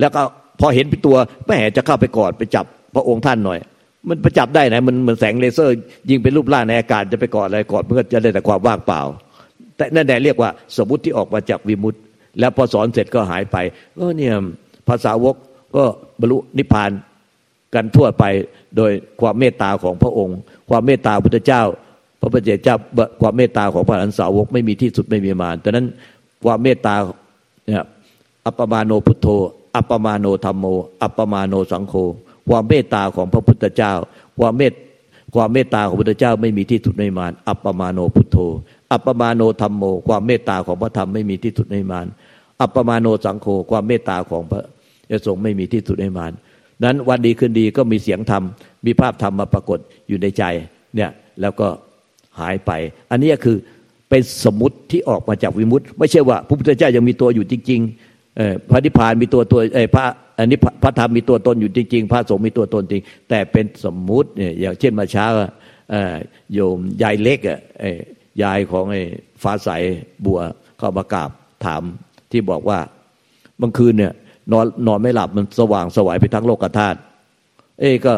[0.00, 0.20] แล้วก็
[0.60, 3.58] พอเห็นเป็นตัวแม่จะเข้าไปกอดไปจับ พระองค์ท่านหน่อย
[4.08, 5.74] มันประจับได้ไหนมันเหมือนแสงเลเซอร์
[6.10, 9.00] ยิงเป็นรูปร่างในอากาศจะไปกอดอะไรกอดเพื่อจะได้แต่ความว่างเปล่า
[9.76, 12.00] แต่นั่นแหละเรียกว่าสมมติที่ออกมาจากวิมุตต์
[12.38, 13.56] แล้วพอสอนเสร็จก็หายไป
[13.96, 14.32] เออเนี่ย
[14.88, 15.34] ภาษาวก
[15.76, 15.84] ก็
[16.20, 16.90] บรรลุนิพพาน
[17.74, 18.24] กันทั่วไป
[18.76, 21.62] โดยความเมตตาของพระองค์ ความเมตตาพุทธเจ้า
[22.20, 22.76] พระพุทธเจ้า
[23.20, 25.86] ความเมตตาของพระอรหันสาวกไม่มีที่สุดไม่มีมานแต่นั้น
[26.44, 26.94] ความเมตตา
[27.66, 27.84] เนี่ย
[28.46, 29.26] อัปปมาโนพุทโธ
[29.76, 30.64] อัปปมาโนธรรมโม
[31.02, 31.94] อัปปมาโนสังโฆ
[32.48, 33.92] ความเมตตาของพระพุทธเจ้า
[34.38, 34.72] ความเมต
[35.34, 38.36] ความเมตตาของพระพุทธเจ้าไม่มีที่สุดในมานอัปปมาโนพุทโธ
[38.92, 42.06] อัปปมาโนธรรมโม ความเมตตาของพระธรรมไม่มีที่สุดในมาน
[42.60, 44.62] อัปปมาโนสังโฆความเมตตาของพระ
[45.10, 46.32] ยสงฆ์ไม่มีที่สุดในมาน
[46.84, 48.42] นั้นวันดีคืนดีก็มีเสียงธรรม
[48.86, 49.78] มีภาพธรรมมาปรากฏ
[50.08, 50.44] อยู่ในใจ
[50.96, 51.68] เนี่ยแล้วก็
[52.40, 52.70] หายไป
[53.10, 53.56] อันนี้คือ
[54.08, 59.60] เป็นสมมติที่ออกมาจากวิมุตต์ไม่ใช่ว่าพระพุทธเจ้ายังมีตัวอยู่จริงๆพระนิพพานมีตัวตัว
[59.94, 60.06] พระ
[60.38, 65.26] อันนี้พระธรรมมีตัวตนอยู่จริงๆ พระสงฆ์มีตัวตนจริง แต่เป็นสมมุติเนี่ยอย่างเช่นมาเช้า
[66.52, 67.60] โยมยายเล็กอะ
[68.42, 69.02] ยายของไอ้
[69.42, 69.68] ฟ้าใส
[70.24, 70.40] บัว
[70.78, 71.30] เข้ามากราบ
[71.64, 71.82] ถาม
[72.30, 72.78] ที่บอกว่า
[73.60, 74.12] บางคืนเนี่ย
[74.52, 76.98] นอนนอนไม่หลับมันสว่างสวายไปทั้งโลกธาตุ
[77.80, 78.14] เอ้ก็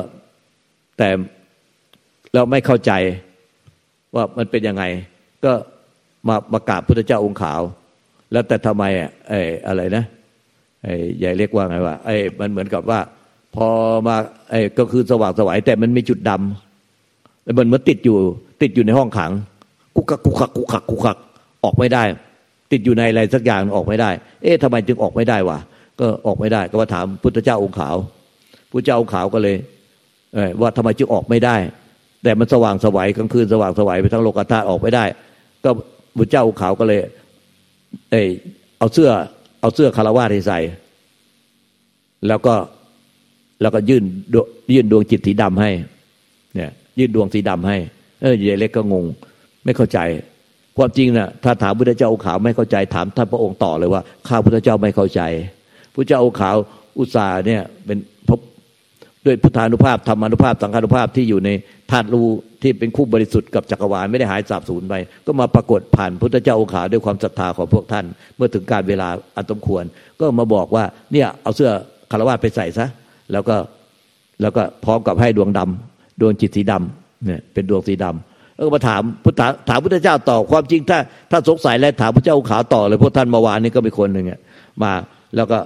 [0.99, 1.09] แต่
[2.35, 2.93] เราไม่เข้าใจ
[4.15, 4.85] ว่ามันเป็นยังไง
[5.45, 5.53] ก็
[6.29, 7.61] มามากราบพุทธเจ้าองค์ขาว
[8.33, 10.05] แล้วแต่ทำไมอะไอ้อะไรนะ
[10.83, 13.01] ไอ้ใหญ่เรียกว่าไงว่าไอ้มันเหมือนกับว่า
[13.57, 13.69] พอ
[14.07, 14.17] มา
[14.51, 18.17] ไอ้ก็คือสว่างสวายแต่มันมีจุดดำแล้วมันเหมือนติดอยู่
[18.63, 19.31] ติดอยู่ในห้องขัง
[19.97, 21.19] กุกกักกุกกักกุกกักกุกกัก
[21.65, 22.03] ออกไม่ได้
[22.73, 24.11] ติดอยู่ในอะไรสักอย่างออกไม่ได้
[24.43, 25.59] เอ๊ะทำไมจึงออกไม่ได้วะ
[26.01, 27.97] ก็ออกไม่ได้ ก็มาถามพุทธเจ้าองค์ขาว
[28.71, 29.57] พุทธเจ้าองค์ขาวก็เลย
[30.61, 31.57] ว่าทำไมจึงออกไม่ได้
[32.23, 35.05] แต่มันสว่างสวัยกลางคืนสว่างสวัยไปทั้งโลกธาตุออกไปได้
[35.65, 35.71] ก็
[36.19, 37.01] บุตรเจ้าขาวก็เลย
[38.13, 38.31] เออ
[38.79, 39.11] เอาเสื้อ
[39.61, 40.59] เอาเสื้อคารวาที่ใส่
[42.29, 42.55] แล้วก็
[43.63, 44.05] แล้วก็ยื่น
[44.75, 45.71] ยื่นดวงจิตสีดำให้
[46.55, 47.77] เนี่ย ยื่นดวงสีดำให้
[48.21, 49.05] เออยายเล็กก็งง
[49.65, 49.99] ไม่เข้าใจ
[50.77, 55.21] ความจริงนะ่ะถ้าถามพุทธเจ้าขาวไม่เข้าใจถามท่านพระองค์ต่อเลยว่าข้าพุทธเจ้าไม่เข้าใจ
[55.93, 56.57] พุทธเจ้าขาว
[56.99, 57.99] อุตสาเนี่ยเป็น
[58.29, 58.39] พบ
[59.27, 61.51] ด้วยพุทธานุภาพธรรมานุภาพสังฆานุภาพที่อยู่ใน
[61.91, 62.29] ธาตุรู้
[62.63, 64.95] ที่เป็นคู่บริสุทธิ์กับจักรวาลไม่ได้หายสาบสูญไป
[65.27, 68.05] ก็มาปรากฏผ่านพุทธเจ้าองค์ขาวด้วยความศรัทธาของพวกท่าน
[68.37, 69.85] เมื่อถึงการเวลาอันสมควร
[70.21, 71.71] ก็มาบอกว่าเนี่ยเอาเสื้อ
[72.11, 72.87] คารวะไปใส่ซะ
[73.33, 73.57] แล้วก็
[74.43, 80.99] แล้วก็พร้อมกับให้ดวงดำดวงจิตสีดำเนี่ยเป็นดวงสีดำแล้วก็มาถามพุทธถามพุทธเจ้าต่อความจริงถ้า
[81.31, 84.27] ถ้าสงสัยแล้วถามพระเจ้าองค์ขาวต่อเลยพวกท่านเมื่อวานนี้ก็มีคนหนึ่ง
[84.83, 84.93] มา
[85.37, 85.59] แล้วก็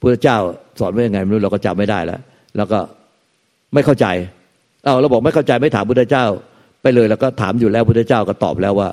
[0.00, 0.38] พุทธเจ้า
[0.78, 2.20] สอนว่ายังไงไม่รู้เราก็จำไม่ได้แล้ว
[2.56, 2.78] แล้วก็
[3.74, 4.06] ไม่เข้าใจ
[4.84, 6.24] เอาเราบอกไม่เข้าใจไม่ถามพุทธเจ้า
[6.82, 8.88] ไปเลยแล้วก็ถามอยู่แล้วพุทธเจ้าก็ตอบแล้วว่า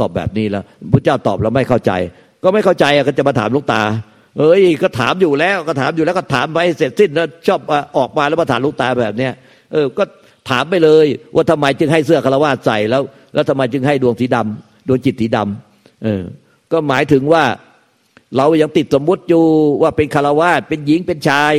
[0.00, 1.92] ตอบแบบนี้แล้วพุทธเจ้าตอบแล้วไม่เข้าใจ
[2.42, 3.82] ก็ไม่เข้าใจก็จะมาถามลูกตา
[4.38, 7.60] เอ้ยก็ถามอยู่แล้วก็ถามอยู่แล้วก็ถามไปเสร็จสิ้นแล้วชอบ
[7.96, 9.32] ออกมาแล้วมาถามลูกตาแบบเนี้ย
[9.72, 10.04] เออก็
[10.50, 13.02] ถามไปเลย ว่าทำไมจึงให้เสื้อคารวะใส่แล้ว
[13.34, 16.22] แล้วทำไมจึงให้ดวงสีดำดวงจิตสีดำเออ
[16.72, 17.44] ก็หมายถึงว่า
[18.36, 19.44] เรายังติดสมมุติอยู่
[19.82, 21.54] ว่าเป็นคารวะเป็นหญิงเป็นชาย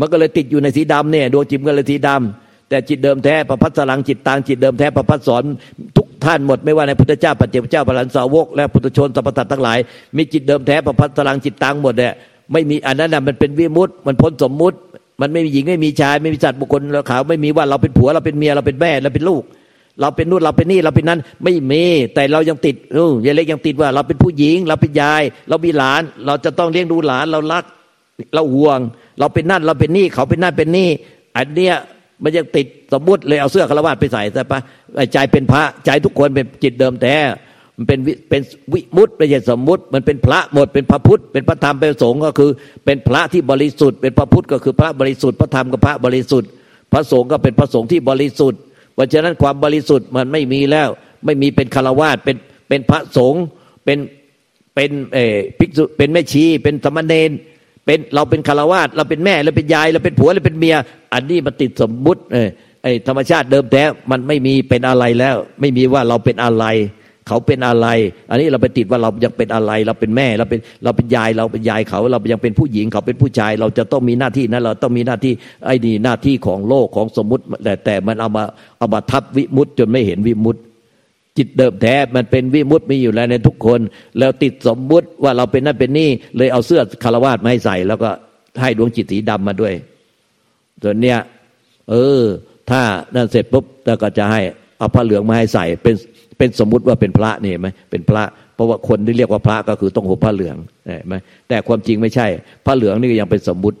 [0.00, 2.43] มันก็เลยติดอยู่ในสีดำเนี่ยดวงจิตก็เลยสีดำ
[2.74, 5.42] แต่จิตเดิมแท้ประพัสลังจิตตางจิตเดิมแท้ประพัสสอน
[5.96, 9.78] ทุกท่านหมดไม่ว่าในพุทธเจ้าปัจเจกเจ้าพระลันสาวก และพุทธชนสัพพะทั้งหลาย
[10.16, 12.12] มีจิตเดิมแท้ประพัสลังจิตตางหมดเนี่ย
[12.52, 14.76] ไม่มีอันนั้นน่ะมันเป็นวิมุตต์มันพ้นสมมุติ
[15.20, 19.42] มันไม่มีหญิงไม่มีชายไม่มีสัตว์บุคคลเราขาวไม่มีว่าเราเป็นผัวเราเป็นเมียเราเป็นแม่เราเป็นลูก
[20.00, 21.82] เราเป็นนู่นเราเป็นนี่เราเป็นนั้น ไม่มี
[22.14, 27.64] แต่เรายังติดเออยายเล็กยังติดว่า เราเป็นผู้หญิง เราเป็นยาย เรามีหลาน เราจะต้องเลี้ยงดูหลานเรารัก
[28.34, 28.78] เราห่วง
[29.18, 30.88] เราเป็นนั่นเราเป็นนี่เขาเป็นนั่นเป็นนี่
[31.36, 31.74] อันเนี้ย
[32.22, 34.60] มันยังติดสมมุติเลยเอาเสื้อคารวะไปใส่ใช่ปะ
[35.12, 37.16] ใจเป็นพระใจทุกคนเป็นจิตเดิมแท้
[37.76, 37.98] มันเป็น
[38.28, 38.42] เป็น
[38.72, 42.50] วิมุตต์ไม่ใช่สมมุติ มันเป็นพระหมดเป็นพระพุทธ เป็นพระธรรมเป็นสงฆ์ก็คือ
[42.84, 46.48] เป็นพระที่บริสุทธิ์เป็นพระพุทธก็คือพระบริสุทธิ์พระธรรมก็พระบริสุทธิ์
[46.92, 48.60] พระสงฆ์ก็เป็นพระสงฆ์ที่บริสุทธิ์
[48.94, 50.88] เพราะฉะนั้นความบริสุทธิ์มันไม่มีแล้ว
[51.24, 52.36] ไม่มีเป็นคารวาสเป็น
[52.68, 53.44] เป็นพระสงฆ์
[53.84, 53.98] เป็น
[54.74, 55.18] เป็นเอ
[55.58, 57.30] ภิกษุเป็นแม่ชีเป็นสมณเณร
[57.86, 60.76] เป็นเราเป็นคารวาสเราเป็นแม่เราเป็นยายเราเป็นผัวเราเป็นเมีย
[61.14, 62.36] อันนี้มันติดสมมุติเอ
[62.82, 66.66] ไอธรรมชาติเดิมแท้มันไม่มีเป็นอะไรแล้ว ไม่มีว่าเราเป็นอะไร
[67.28, 67.86] เขาเป็นอะไร
[68.30, 75.32] อันนี้เราไปติดว่าเรายังเป็นอะไร เราเป็นแม่เราเป็นเราเป็นยายเราเป็นยายเขา เรายังเป็นผู้หญิงเขาเป็นผู้ชาย เราจะต้องมีหน้าที่นั้นเราต้องมีหน้าที่
[75.66, 78.44] ไอ้นี่หน้าที่ของโลกของสมมติแต่แต่มันเอามา
[78.78, 80.56] เอามาทับวิมุตจนไม่เห็นวิมุต
[81.38, 83.80] จิตเดิมแท้มันเป็นวิมุตมีอยู่แล้วในทุกคน
[84.18, 88.10] แล้วติดสมมุติว่าเราเป็นนั่นเป็นนี่เลยเอาเสื้อคารวาสมาให้ใส่ แล้วก็
[88.60, 89.74] ให้ดวงจิตสีดำมาด้วย
[90.82, 91.18] ส่วนเนี้ย
[91.90, 92.22] เออ
[92.70, 92.82] ถ้า
[93.14, 94.40] นั่นเสร็จปุ๊บแล้วก็จะให้
[94.78, 95.94] เอาผ้าเหลืองมาให้ใส่เป็น
[96.38, 98.22] เป็นสมมุติว่าเป็นพระนี่ไหมเป็นพระ
[98.54, 100.56] เพราะว่าคนที่เรียกว่าพระก็คือต้องห่มผ้าเหลือง
[100.86, 101.14] เห็นไหม
[101.48, 102.26] แต่ความจริงไม่ใช่
[102.66, 103.78] ผ้าเหลืองนี่ก็ยังเป็นสมมุติ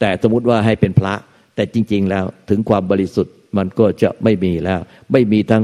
[0.00, 1.14] แต่สมมุติว่าให้เป็นพระ
[1.54, 4.80] แต่จริง ๆ แล้วถึงความบริสุทธิ์มันก็จะไม่มีแล้ว
[5.12, 5.62] ไม่มีทั้ง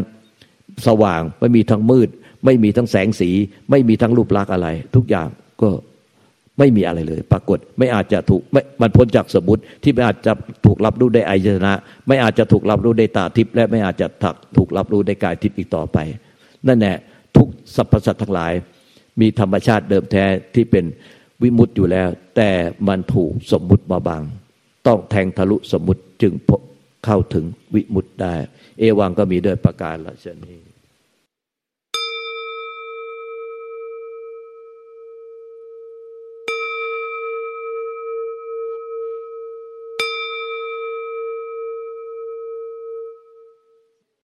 [0.87, 2.09] สว่าง ไม่มีทั้งมืด
[2.45, 3.31] ไม่มีทั้งแสงสี
[3.71, 5.29] ไม่มีทั้งรูปลักษณ์อะไร ทุกอย่าง
[5.63, 5.71] ก็
[6.59, 10.33] ไม่มีอะไรเลย ปรากฏไม่อาจจะถูกไม่มันพ้นจากสมมติที่ไม่อาจจะ
[10.67, 11.75] ถูกรับรู้ได้อายตนะ
[12.09, 15.99] ไม่อาจจะถูกรับรู้ได้ตาทิพย์และไม่อาจจะถักถูกรับรู้ได้กายทิพย์อีกต่อไป
[16.67, 16.97] นั่นแหละ
[17.37, 18.53] ทุกสรรพสัตว์ทั้งหลาย
[19.21, 20.85] มีธรรมชาติเดิมแท้ที่เป็น
[21.43, 22.51] วิมุตต์อยู่แล้ว แต่
[22.89, 24.23] มันถูกสมมุติมาบัง
[24.87, 26.33] ต้องแทงทะลุสมมุติจึง
[27.05, 27.45] เข้าถึง
[27.75, 28.35] วิมุตได้
[28.79, 30.59] เอวังก็มีด้วยประการละเช่นนี้